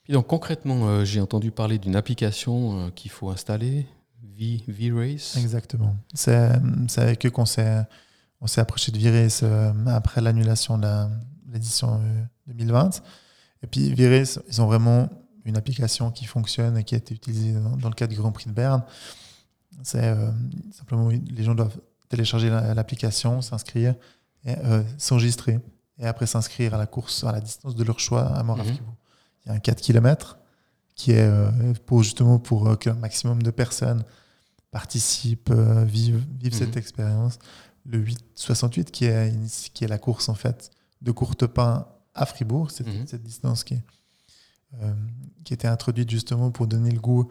Et 0.08 0.14
donc 0.14 0.28
concrètement, 0.28 1.06
j'ai 1.06 1.22
entendu 1.22 1.52
parler 1.52 1.78
d'une 1.78 1.96
application 1.96 2.92
qu'il 2.96 3.12
faut 3.12 3.30
installer, 3.30 3.86
V-Race. 4.68 5.38
Exactement. 5.38 5.96
C'est 6.14 6.52
avec 6.98 7.26
eux 7.26 7.30
qu'on 7.30 7.46
s'est 7.46 7.84
on 8.42 8.48
s'est 8.48 8.62
approché 8.62 8.92
de 8.92 8.98
V-Race 8.98 9.42
euh, 9.44 9.72
après 9.88 10.22
l'annulation 10.22 10.78
de 10.78 10.88
l'édition 11.52 12.00
2020. 12.48 12.86
Euh, 12.86 13.00
et 13.64 13.68
puis 13.68 13.94
V-Race, 13.94 14.40
ils 14.48 14.62
ont 14.62 14.66
vraiment 14.66 15.10
une 15.46 15.58
application 15.58 16.12
qui 16.12 16.26
fonctionne 16.26 16.78
et 16.78 16.84
qui 16.84 16.96
a 16.96 17.00
été 17.00 17.14
utilisée 17.14 17.54
dans, 17.54 17.90
le 17.90 17.96
cadre 17.96 18.14
du 18.14 18.20
Grand 18.20 18.32
Prix 18.32 18.46
de 18.50 18.54
Berne. 18.54 18.84
C'est 19.84 20.06
euh, 20.06 20.32
simplement 20.72 21.10
les 21.10 21.44
gens 21.44 21.56
doivent 21.56 21.78
télécharger 22.08 22.50
l'application, 22.50 23.42
s'inscrire 23.42 23.96
et 24.46 24.56
s'enregistrer 24.98 25.60
et 25.98 26.06
après 26.06 26.26
s'inscrire 26.26 26.74
à 26.74 26.78
la 26.78 26.88
course 26.88 27.24
à 27.24 27.32
la 27.32 27.42
distance 27.42 27.76
de 27.76 27.84
leur 27.84 28.00
choix 28.00 28.26
à 28.26 28.42
Mora 28.44 28.64
mhm. 28.64 28.78
Il 29.46 29.50
y 29.50 29.52
a 29.52 29.56
un 29.56 29.60
4 29.60 29.82
km 29.82 30.40
qui 30.96 31.12
est 31.12 31.30
pour 31.86 32.04
justement 32.04 32.40
pour 32.40 32.78
qu'un 32.80 32.94
maximum 32.94 33.42
de 33.42 33.52
personnes 33.52 34.04
participent, 34.72 35.50
euh, 35.52 35.84
vivent, 35.86 36.24
vivent 36.40 36.54
cette 36.54 36.74
mhm. 36.74 36.78
expérience. 36.78 37.40
Le 37.86 38.00
868, 38.00 38.92
qui 38.92 39.06
est, 39.06 39.34
qui 39.74 39.84
est 39.84 39.88
la 39.88 39.98
course 39.98 40.30
en 40.30 40.36
fait 40.36 40.70
de 41.02 41.12
Courtepin 41.12 41.88
à 42.14 42.26
Fribourg, 42.26 42.72
cette, 42.72 42.88
mhm. 42.88 43.08
cette 43.08 43.24
distance 43.24 43.64
qui, 43.64 43.76
est, 43.76 43.84
euh, 44.82 44.94
qui 45.44 45.54
était 45.54 45.68
introduite 45.68 46.10
justement 46.10 46.52
pour 46.52 46.68
donner 46.68 46.92
le 46.92 47.00
goût 47.00 47.30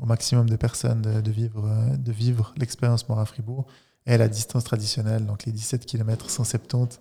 au 0.00 0.06
maximum 0.06 0.50
de 0.50 0.56
personnes 0.56 1.02
de, 1.02 1.30
vivre, 1.30 1.64
euh, 1.64 1.96
de 1.96 2.12
vivre 2.12 2.52
l'expérience 2.56 3.08
Mora 3.08 3.24
Fribourg, 3.24 3.66
et 4.06 4.18
la 4.18 4.28
distance 4.28 4.64
traditionnelle, 4.64 5.26
donc 5.26 5.44
les 5.44 5.52
17 5.52 5.86
km 5.86 6.28
170 6.28 7.00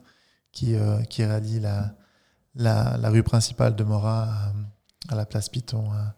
qui, 0.51 0.75
qui 1.09 1.25
rallient 1.25 1.59
la, 1.59 1.95
la, 2.55 2.97
la, 2.97 3.09
rue 3.09 3.23
principale 3.23 3.75
de 3.75 3.83
Mora 3.83 4.53
à, 5.09 5.15
la 5.15 5.25
place 5.25 5.49
Piton, 5.49 5.91
à, 5.91 6.15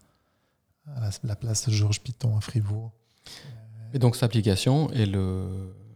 la, 0.99 1.09
la, 1.23 1.35
place 1.35 1.69
Georges 1.71 2.01
Piton 2.01 2.37
à 2.37 2.41
Fribourg. 2.41 2.91
Et 3.93 3.99
donc 3.99 4.15
cette 4.15 4.23
application, 4.23 4.91
elle, 4.91 5.17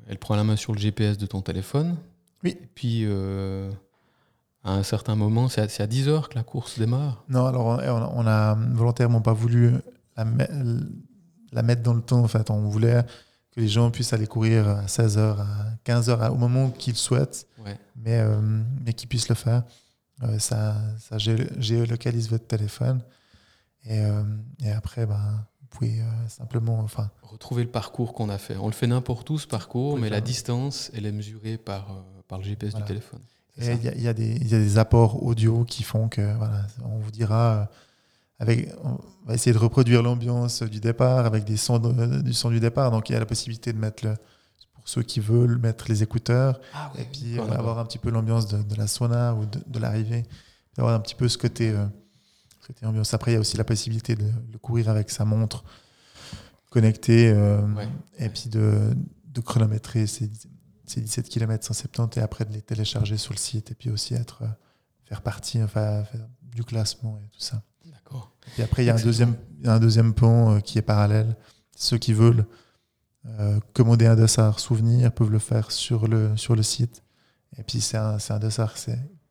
elle 0.09 0.17
prend 0.17 0.35
la 0.35 0.43
main 0.43 0.55
sur 0.55 0.73
le 0.73 0.79
GPS 0.79 1.17
de 1.17 1.27
ton 1.27 1.41
téléphone. 1.41 1.95
Oui. 2.43 2.57
Et 2.61 2.69
puis, 2.73 3.03
euh, 3.05 3.71
à 4.63 4.71
un 4.71 4.83
certain 4.83 5.15
moment, 5.15 5.49
c'est 5.49 5.81
à, 5.81 5.87
10 5.87 6.07
heures 6.07 6.29
que 6.29 6.35
la 6.35 6.43
course 6.43 6.79
démarre 6.79 7.23
Non, 7.29 7.45
alors 7.45 7.79
on 8.15 8.27
a 8.27 8.55
volontairement 8.55 9.21
pas 9.21 9.33
voulu 9.33 9.73
la, 10.17 10.25
la, 11.51 11.63
mettre 11.63 11.83
dans 11.83 11.93
le 11.93 12.01
temps. 12.01 12.23
En 12.23 12.27
fait, 12.27 12.49
on 12.49 12.67
voulait 12.69 13.03
que 13.51 13.59
les 13.59 13.67
gens 13.67 13.89
puissent 13.91 14.13
aller 14.13 14.27
courir 14.27 14.67
à 14.67 14.87
16 14.87 15.17
heures, 15.17 15.41
à 15.41 15.65
15 15.83 16.09
heures, 16.09 16.31
au 16.31 16.37
moment 16.37 16.69
qu'ils 16.69 16.95
souhaitent, 16.95 17.47
mais, 17.95 18.19
euh, 18.19 18.39
mais 18.85 18.93
qu'ils 18.93 19.09
puissent 19.09 19.29
le 19.29 19.35
faire. 19.35 19.63
Euh, 20.23 20.37
ça, 20.39 20.75
ça 20.99 21.17
géolocalise 21.17 22.29
votre 22.29 22.47
téléphone. 22.47 23.01
Et, 23.85 24.01
et 24.63 24.71
après, 24.71 25.05
ben, 25.05 25.45
vous 25.69 25.77
pouvez 25.77 26.01
euh, 26.01 26.27
simplement. 26.27 26.79
Enfin, 26.79 27.09
Retrouver 27.21 27.63
le 27.63 27.69
parcours 27.69 28.13
qu'on 28.13 28.29
a 28.29 28.37
fait. 28.37 28.57
On 28.57 28.67
le 28.67 28.73
fait 28.73 28.87
n'importe 28.87 29.29
où 29.29 29.37
ce 29.37 29.47
parcours, 29.47 29.97
mais 29.97 30.09
la 30.09 30.21
distance, 30.21 30.91
elle 30.93 31.05
est 31.05 31.11
mesurée 31.11 31.57
par, 31.57 31.91
euh, 31.91 32.21
par 32.27 32.39
le 32.39 32.43
GPS 32.43 32.73
du 32.73 32.83
téléphone. 32.83 33.19
il 33.57 33.65
y, 33.65 34.01
y, 34.01 34.07
a 34.07 34.13
des 34.13 34.77
apports 34.77 35.23
audio 35.23 35.63
qui 35.65 35.83
font 35.83 36.07
que 36.07 36.33
voilà, 36.37 36.65
on 36.83 36.97
vous 36.97 37.11
dira 37.11 37.69
avec, 38.39 38.69
on 38.83 38.97
va 39.27 39.33
essayer 39.35 39.53
de 39.53 39.57
reproduire 39.57 40.01
l'ambiance 40.01 40.63
du 40.63 40.79
départ 40.79 41.25
avec 41.25 41.43
des 41.43 41.57
sons 41.57 41.77
du 41.79 42.33
son 42.33 42.49
du 42.49 42.59
départ. 42.59 42.89
Donc 42.91 43.09
il 43.09 43.13
y 43.13 43.15
a 43.15 43.19
la 43.19 43.25
possibilité 43.25 43.73
de 43.73 43.77
mettre, 43.77 44.05
le, 44.05 44.15
pour 44.73 44.87
ceux 44.87 45.03
qui 45.03 45.19
veulent, 45.19 45.57
mettre 45.59 45.85
les 45.89 46.03
écouteurs 46.03 46.59
Ah 46.73 46.91
et 46.97 47.03
puis 47.03 47.37
euh, 47.37 47.43
avoir 47.51 47.79
un 47.79 47.85
petit 47.85 47.97
peu 47.97 48.09
l'ambiance 48.09 48.47
de, 48.47 48.61
de 48.61 48.75
la 48.75 48.87
sauna 48.87 49.33
ou 49.35 49.45
de, 49.45 49.59
de 49.67 49.79
l'arrivée, 49.79 50.25
d'avoir 50.77 50.95
un 50.95 50.99
petit 51.01 51.15
peu 51.15 51.27
ce 51.27 51.37
côté, 51.37 51.69
euh, 51.71 51.85
ce 52.61 52.67
côté 52.67 52.85
ambiance. 52.85 53.13
Après, 53.13 53.31
il 53.31 53.33
y 53.33 53.37
a 53.37 53.41
aussi 53.41 53.57
la 53.57 53.65
possibilité 53.65 54.15
de, 54.15 54.23
de 54.51 54.57
courir 54.57 54.87
avec 54.89 55.09
sa 55.09 55.25
montre 55.25 55.63
connectée 56.69 57.29
euh, 57.31 57.61
Ouais. 57.75 57.87
et 58.19 58.29
puis 58.29 58.49
de, 58.49 58.95
de 59.25 59.41
chronométrer 59.41 60.07
ces, 60.07 60.29
ces 60.85 61.01
17 61.01 61.27
km 61.29 61.65
170 61.65 62.19
et 62.19 62.23
après 62.23 62.45
de 62.45 62.53
les 62.53 62.61
télécharger 62.61 63.17
sur 63.17 63.33
le 63.33 63.37
site 63.39 63.71
et 63.71 63.75
puis 63.75 63.89
aussi 63.89 64.13
être, 64.13 64.43
euh, 64.43 64.47
faire 65.05 65.21
partie, 65.21 65.61
enfin, 65.61 66.03
faire 66.05 66.25
du 66.43 66.63
classement 66.63 67.19
et 67.25 67.27
tout 67.29 67.39
ça. 67.41 67.61
D'accord. 67.85 68.31
Et 68.57 68.63
après, 68.63 68.83
il 68.83 68.87
y 68.87 68.89
a 68.89 68.95
un 68.95 69.01
deuxième, 69.01 69.35
un 69.65 69.79
deuxième 69.79 70.13
pont 70.13 70.55
euh, 70.55 70.59
qui 70.59 70.77
est 70.77 70.83
parallèle. 70.83 71.35
Ceux 71.75 71.97
qui 71.97 72.13
veulent 72.13 72.45
euh, 73.25 73.59
commander 73.73 74.05
un 74.05 74.15
dossard 74.15 74.59
souvenir 74.59 75.11
peuvent 75.11 75.31
le 75.31 75.39
faire 75.39 75.71
sur 75.71 76.07
le, 76.07 76.35
sur 76.37 76.55
le 76.55 76.63
site. 76.63 77.03
Et 77.57 77.63
puis, 77.63 77.81
c'est 77.81 77.97
un, 77.97 78.17
un 78.29 78.39
dossard 78.39 78.75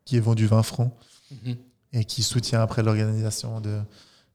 qui 0.04 0.16
est 0.16 0.20
vendu 0.20 0.46
20 0.46 0.62
francs 0.62 0.92
Mhm. 1.30 1.56
et 1.92 2.04
qui 2.04 2.22
soutient 2.22 2.62
après 2.62 2.82
l'organisation 2.82 3.60
de, 3.60 3.80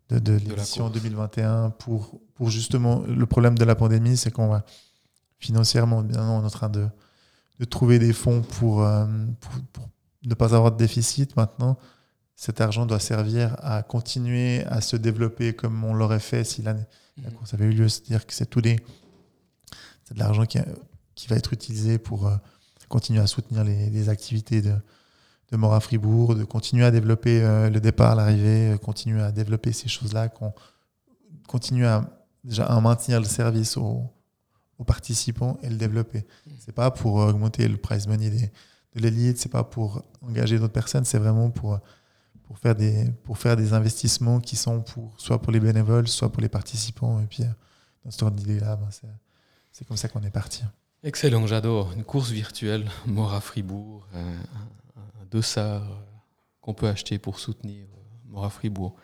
de, 0.09 0.33
l'édition 0.33 0.85
course. 0.85 1.01
2021 1.01 1.71
pour, 1.71 2.19
pour 2.35 2.49
justement 2.49 3.03
le 3.07 3.25
problème 3.25 3.57
de 3.57 3.65
la 3.65 3.75
pandémie, 3.75 4.17
c'est 4.17 4.31
qu'on 4.31 4.47
va 4.47 4.63
financièrement, 5.39 6.03
bien, 6.03 6.21
on 6.29 6.41
est 6.41 6.45
en 6.45 6.49
train 6.49 6.69
de, 6.69 6.87
de 7.59 7.65
trouver 7.65 7.99
des 7.99 8.13
fonds 8.13 8.41
pour, 8.41 8.83
euh, 8.83 9.05
pour, 9.39 9.51
pour 9.73 9.89
ne 10.25 10.33
pas 10.35 10.55
avoir 10.55 10.71
de 10.71 10.77
déficit 10.77 11.35
maintenant. 11.35 11.77
Cet 12.35 12.61
argent 12.61 12.85
doit 12.85 12.99
servir 12.99 13.55
à 13.59 13.83
continuer 13.83 14.63
à 14.65 14.81
se 14.81 14.95
développer 14.95 15.53
comme 15.53 15.83
on 15.83 15.93
l'aurait 15.93 16.19
fait 16.19 16.43
si 16.43 16.61
l'année- 16.61 16.85
la 17.21 17.29
Mhm. 17.29 17.35
course 17.35 17.53
avait 17.53 17.65
eu 17.65 17.71
lieu. 17.71 17.87
C'est-à-dire 17.89 18.25
que 18.25 18.33
c'est 18.33 18.47
tous 18.47 18.61
des, 18.61 18.77
c'est 20.03 20.13
de 20.15 20.19
l'argent 20.19 20.45
qui, 20.45 20.59
qui 21.15 21.27
va 21.27 21.35
être 21.35 21.53
utilisé 21.53 21.97
pour 21.99 22.27
euh, 22.27 22.35
continuer 22.89 23.19
à 23.21 23.27
soutenir 23.27 23.63
les, 23.63 23.89
les 23.89 24.09
activités 24.09 24.61
de, 24.61 24.73
de 25.51 25.57
Mora 25.57 25.79
Fribourg, 25.79 26.35
de 26.35 26.43
continuer 26.43 26.85
à 26.85 26.91
développer 26.91 27.41
euh, 27.43 27.69
le 27.69 27.79
départ, 27.79 28.15
l'arrivée, 28.15 28.71
euh, 28.73 28.77
continuer 28.77 29.21
à 29.21 29.31
développer 29.31 29.71
ces 29.71 29.87
choses-là, 29.87 30.27
qu'on 30.29 30.53
continue 31.47 31.85
à 31.85 32.09
déjà 32.43 32.65
à 32.65 32.79
maintenir 32.81 33.19
le 33.19 33.25
service 33.27 33.77
aux, 33.77 34.01
aux 34.79 34.83
participants 34.83 35.57
et 35.61 35.69
le 35.69 35.75
développer. 35.77 36.25
C'est 36.59 36.73
pas 36.73 36.89
pour 36.91 37.15
augmenter 37.15 37.67
le 37.67 37.77
prize 37.77 38.07
money 38.07 38.29
des, 38.31 38.51
de 38.95 38.99
l'élite, 39.01 39.37
c'est 39.37 39.49
pas 39.51 39.63
pour 39.63 40.03
engager 40.21 40.57
d'autres 40.59 40.73
personnes, 40.73 41.05
c'est 41.05 41.19
vraiment 41.19 41.51
pour 41.51 41.79
pour 42.45 42.57
faire 42.57 42.75
des 42.75 43.09
pour 43.23 43.37
faire 43.37 43.55
des 43.55 43.73
investissements 43.73 44.39
qui 44.39 44.55
sont 44.55 44.81
pour 44.81 45.13
soit 45.17 45.41
pour 45.41 45.51
les 45.51 45.59
bénévoles, 45.59 46.07
soit 46.07 46.31
pour 46.31 46.41
les 46.41 46.49
participants. 46.49 47.19
Et 47.21 47.25
puis 47.25 47.43
euh, 47.43 47.47
dans 48.05 48.11
ce 48.11 48.23
ordre 48.23 48.37
d'idée-là, 48.37 48.75
ben, 48.75 48.89
c'est 48.91 49.07
c'est 49.71 49.87
comme 49.87 49.97
ça 49.97 50.07
qu'on 50.07 50.21
est 50.23 50.29
parti. 50.29 50.63
Excellent, 51.03 51.45
j'adore. 51.47 51.91
Une 51.93 52.03
course 52.03 52.29
virtuelle, 52.29 52.89
Mora 53.05 53.41
Fribourg, 53.41 54.07
un, 54.13 54.19
un, 54.19 55.21
un 55.21 55.25
dossard 55.29 55.83
euh, 55.83 55.95
qu'on 56.61 56.73
peut 56.73 56.87
acheter 56.87 57.17
pour 57.19 57.39
soutenir 57.39 57.85
euh, 57.85 58.29
Mora 58.29 58.49
Fribourg. 58.49 58.95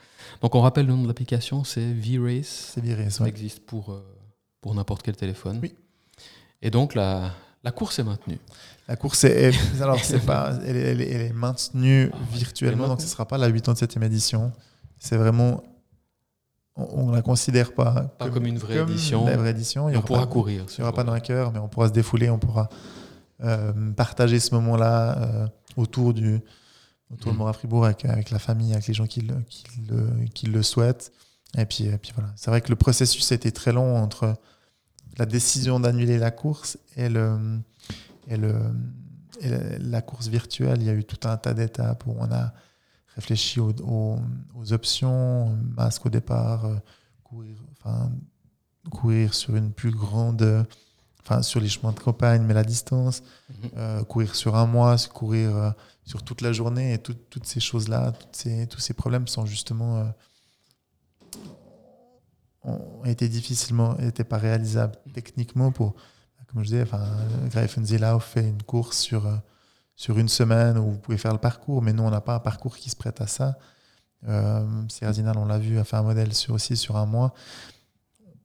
Donc 0.42 0.56
on 0.56 0.62
rappelle 0.62 0.86
le 0.86 0.94
nom 0.94 1.02
de 1.04 1.08
l'application, 1.08 1.64
c'est 1.64 1.92
V-Race. 1.94 2.72
C'est 2.74 2.82
viré, 2.82 3.10
Ça 3.10 3.24
ouais. 3.24 3.30
existe 3.30 3.66
pour, 3.66 3.92
euh, 3.92 4.02
pour 4.62 4.74
n'importe 4.76 5.02
quel 5.02 5.16
téléphone. 5.16 5.60
Oui. 5.62 5.76
Et 6.62 6.70
donc 6.72 6.94
la, 6.96 7.34
la 7.64 7.72
course 7.72 8.00
est 8.00 8.04
maintenue. 8.04 8.40
La 8.88 8.96
course 8.96 9.24
est, 9.26 9.52
alors 9.82 10.04
c'est 10.04 10.26
pas, 10.26 10.54
elle, 10.66 10.76
est- 10.78 10.80
elle 10.92 11.02
est- 11.02 11.10
elle 11.12 11.22
est 11.22 11.34
maintenue 11.34 12.10
Ah 12.14 12.18
virtuellement, 12.34 12.88
donc 12.88 13.00
ce 13.00 13.04
maintenue. 13.06 13.12
sera 13.12 13.28
pas 13.28 13.38
la 13.38 13.50
87e 13.50 14.04
édition. 14.04 14.52
C'est 14.98 15.18
vraiment, 15.18 15.64
on, 16.76 17.08
on 17.08 17.12
la 17.12 17.22
considère 17.22 17.74
pas, 17.74 18.14
Pas 18.18 18.30
comme 18.30 18.46
une 18.46 18.58
vraie 18.58 18.78
édition. 18.80 19.26
La 19.26 19.38
vraie 19.38 19.52
édition. 19.52 19.90
Il 19.90 19.94
y 19.94 19.96
Et 19.96 19.98
on 19.98 20.02
pourra 20.02 20.22
pas, 20.22 20.28
courir. 20.28 20.66
il 20.70 20.80
y 20.80 20.82
aura 20.82 20.94
pas 20.94 21.04
de 21.04 21.10
vainqueur, 21.10 21.52
mais 21.52 21.60
on 21.60 21.68
pourra 21.68 21.88
se 21.88 21.94
défouler, 21.94 22.30
on 22.30 22.40
pourra 22.40 22.70
euh, 23.44 23.72
partager 23.94 24.40
ce 24.40 24.54
moment-là 24.56 25.18
euh, 25.18 25.48
autour 25.78 26.14
du 26.14 26.42
autour 27.12 27.32
de 27.32 27.36
Mhm. 27.36 27.38
Mora 27.40 27.54
Fribourg 27.54 27.86
avec, 27.86 28.06
avec 28.06 28.30
la 28.30 28.38
famille, 28.40 28.72
avec 28.74 28.86
les 28.86 28.94
gens 28.94 29.08
qui 29.08 29.22
le, 29.22 29.34
qui 29.50 29.64
le, 29.90 30.26
qui 30.34 30.46
le 30.46 30.62
souhaitent. 30.62 31.12
Et 31.58 31.66
puis, 31.66 31.86
et 31.86 31.98
puis 31.98 32.12
voilà. 32.14 32.30
C'est 32.36 32.52
vrai 32.52 32.62
que 32.62 32.70
le 32.70 32.76
processus 32.76 33.32
a 33.32 33.36
été 33.36 33.52
très 33.52 33.72
long 33.72 33.98
entre 33.98 34.36
la 35.20 35.26
décision 35.26 35.80
d'annuler 35.80 36.18
la 36.18 36.32
course 36.32 36.78
et, 36.96 37.10
le, 37.10 37.38
et, 38.28 38.38
le, 38.38 38.56
et 39.42 39.50
la, 39.80 40.02
course 40.02 40.28
virtuelle. 40.28 40.78
Il 40.82 40.88
y 40.88 40.90
a 40.90 40.94
eu 40.94 41.04
tout 41.04 41.28
un 41.28 41.38
tas 41.38 41.54
d'étapes 41.54 42.06
où 42.08 42.16
on 42.18 42.32
a 42.32 42.54
réfléchi 43.16 43.60
aux, 43.60 43.74
aux- 43.84 44.18
aux 44.56 44.74
options, 44.74 45.50
masque 45.76 46.06
au 46.06 46.10
départ, 46.10 46.66
euh, 46.66 46.76
courir, 47.24 47.58
enfin, 47.74 48.12
courir 48.90 49.34
sur 49.34 49.56
une 49.56 49.72
plus 49.72 49.92
grande, 49.92 50.66
enfin 51.22 51.42
sur 51.42 51.60
les 51.60 51.68
chemins 51.70 51.92
de 51.92 52.00
campagne, 52.00 52.44
mais 52.44 52.54
la 52.54 52.64
distance, 52.64 53.22
Mhm. 53.50 53.70
euh, 53.78 54.04
courir 54.06 54.36
sur 54.36 54.56
un 54.56 54.66
mois, 54.66 54.96
courir 55.14 55.56
euh, 55.56 55.72
sur 56.06 56.24
toute 56.24 56.42
la 56.42 56.54
journée, 56.54 56.94
et 56.94 56.98
tout- 56.98 57.14
toutes 57.30 57.46
ces 57.46 57.60
choses-là, 57.60 58.14
ces- 58.32 58.68
tous 58.68 58.80
ces 58.80 58.94
problèmes 58.94 59.28
sont 59.28 59.46
justement 59.46 60.12
ont 62.70 63.06
été 63.06 63.28
difficilement, 63.28 63.96
n'étaient 63.96 64.24
pas 64.24 64.38
réalisables 64.38 64.96
techniquement 65.14 65.72
pour, 65.72 65.96
comme 66.52 66.64
je 66.64 66.70
disais, 66.70 66.82
enfin, 66.82 67.06
Greifenzelau 67.50 68.20
fait 68.20 68.48
une 68.48 68.64
course 68.64 68.98
sur, 68.98 69.28
euh, 69.28 69.36
sur 69.96 70.18
une 70.18 70.30
semaine 70.30 70.78
où 70.78 70.92
vous 70.92 70.98
pouvez 70.98 71.18
faire 71.18 71.34
le 71.34 71.40
parcours, 71.40 71.82
mais 71.82 71.94
nous, 71.94 72.04
on 72.04 72.10
n'a 72.10 72.22
pas 72.22 72.36
un 72.36 72.40
parcours 72.40 72.78
qui 72.78 72.90
se 72.90 72.96
prête 72.96 73.22
à 73.22 73.28
ça. 73.28 73.58
Euh, 74.28 74.66
Sierra 74.90 75.14
Zinal, 75.14 75.38
on 75.38 75.46
l'a 75.46 75.60
vu, 75.60 75.78
a 75.78 75.84
fait 75.84 75.98
un 75.98 76.04
modèle 76.04 76.30
aussi 76.50 76.76
sur 76.76 76.98
un 76.98 77.06
mois. 77.06 77.34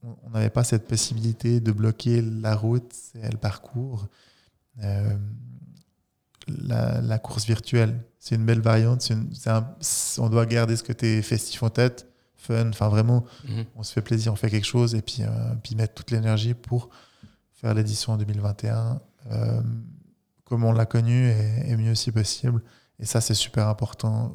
On 0.02 0.30
n'avait 0.30 0.50
pas 0.50 0.64
cette 0.64 0.86
possibilité 0.86 1.60
de 1.60 1.72
bloquer 1.72 2.20
la 2.20 2.54
route 2.54 2.92
et 3.14 3.30
le 3.30 3.38
parcours. 3.38 4.06
Euh, 4.82 5.16
la, 6.46 7.18
course 7.18 7.46
virtuelle, 7.46 7.98
c'est 8.18 8.34
une 8.34 8.44
belle 8.44 8.60
variante. 8.60 9.10
on 10.18 10.28
doit 10.28 10.44
garder 10.44 10.76
ce 10.76 10.82
côté 10.82 11.22
festif 11.22 11.62
en 11.62 11.70
tête, 11.70 12.06
fun, 12.44 12.68
enfin 12.68 12.88
vraiment, 12.88 13.24
Mhm. 13.48 13.64
on 13.76 13.82
se 13.82 13.92
fait 13.92 14.02
plaisir, 14.02 14.32
on 14.32 14.36
fait 14.36 14.50
quelque 14.50 14.66
chose 14.66 14.94
et 14.94 15.02
puis, 15.02 15.18
euh, 15.22 15.54
puis 15.62 15.74
mettre 15.74 15.94
toute 15.94 16.10
l'énergie 16.10 16.54
pour 16.54 16.88
faire 17.52 17.74
l'édition 17.74 18.12
en 18.12 18.16
2021 18.16 19.00
euh, 19.30 19.62
comme 20.44 20.64
on 20.64 20.72
l'a 20.72 20.86
connu 20.86 21.28
et, 21.30 21.70
et 21.70 21.76
mieux 21.76 21.94
si 21.94 22.12
possible. 22.12 22.62
Et 23.00 23.06
ça, 23.06 23.20
c'est 23.20 23.34
super 23.34 23.68
important 23.68 24.32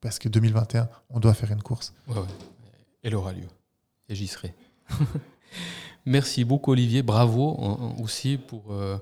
parce 0.00 0.18
que 0.18 0.28
2021, 0.28 0.88
on 1.10 1.20
doit 1.20 1.34
faire 1.34 1.52
une 1.52 1.62
course. 1.62 1.94
Ouais, 2.08 2.16
ouais. 2.16 2.22
Elle 3.04 3.14
aura 3.14 3.32
lieu. 3.32 3.46
Et 4.08 4.14
j'y 4.16 4.26
serai. 4.26 4.54
Merci 6.04 6.44
beaucoup 6.44 6.72
Olivier, 6.72 7.02
bravo 7.02 7.50
en- 7.58 7.80
en- 7.80 8.00
aussi 8.02 8.36
pour, 8.36 8.72
euh, 8.72 8.98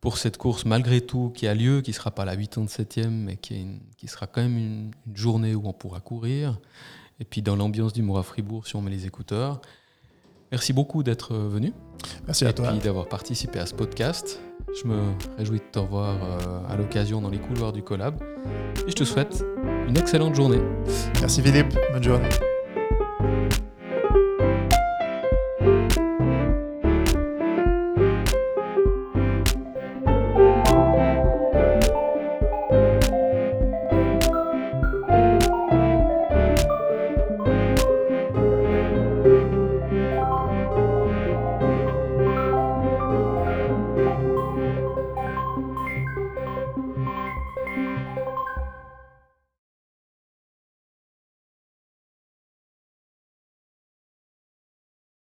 pour 0.00 0.18
cette 0.18 0.36
course 0.36 0.64
malgré 0.66 1.00
tout 1.00 1.30
qui 1.34 1.46
a 1.46 1.54
lieu, 1.54 1.80
qui 1.80 1.90
ne 1.92 1.94
sera 1.94 2.10
pas 2.10 2.24
la 2.26 2.36
87e, 2.36 3.08
mais 3.10 3.36
qui, 3.36 3.54
est 3.54 3.62
une- 3.62 3.80
qui 3.96 4.06
sera 4.08 4.26
quand 4.26 4.42
même 4.42 4.58
une, 4.58 4.90
une 5.06 5.16
journée 5.16 5.54
où 5.54 5.66
on 5.66 5.72
pourra 5.72 6.00
courir. 6.00 6.60
Et 7.20 7.24
puis 7.24 7.42
dans 7.42 7.56
l'ambiance 7.56 7.92
du 7.92 8.02
Mora 8.02 8.22
Fribourg, 8.22 8.66
si 8.66 8.76
on 8.76 8.82
met 8.82 8.90
les 8.90 9.06
écouteurs. 9.06 9.60
Merci 10.52 10.72
beaucoup 10.72 11.02
d'être 11.02 11.34
euh, 11.34 11.48
venu 11.48 11.72
Merci 12.26 12.44
et 12.44 12.48
à 12.48 12.52
toi. 12.52 12.68
puis 12.70 12.78
d'avoir 12.78 13.08
participé 13.08 13.58
à 13.58 13.66
ce 13.66 13.74
podcast. 13.74 14.40
Je 14.80 14.86
me 14.86 15.12
réjouis 15.38 15.58
de 15.58 15.64
te 15.64 15.78
revoir 15.78 16.16
euh, 16.22 16.60
à 16.68 16.76
l'occasion 16.76 17.20
dans 17.20 17.30
les 17.30 17.38
couloirs 17.38 17.72
du 17.72 17.82
Collab. 17.82 18.22
Et 18.86 18.90
je 18.90 18.94
te 18.94 19.04
souhaite 19.04 19.44
une 19.88 19.96
excellente 19.96 20.34
journée. 20.34 20.60
Merci 21.20 21.42
Philippe. 21.42 21.76
Bonne 21.92 22.02
journée. 22.04 22.28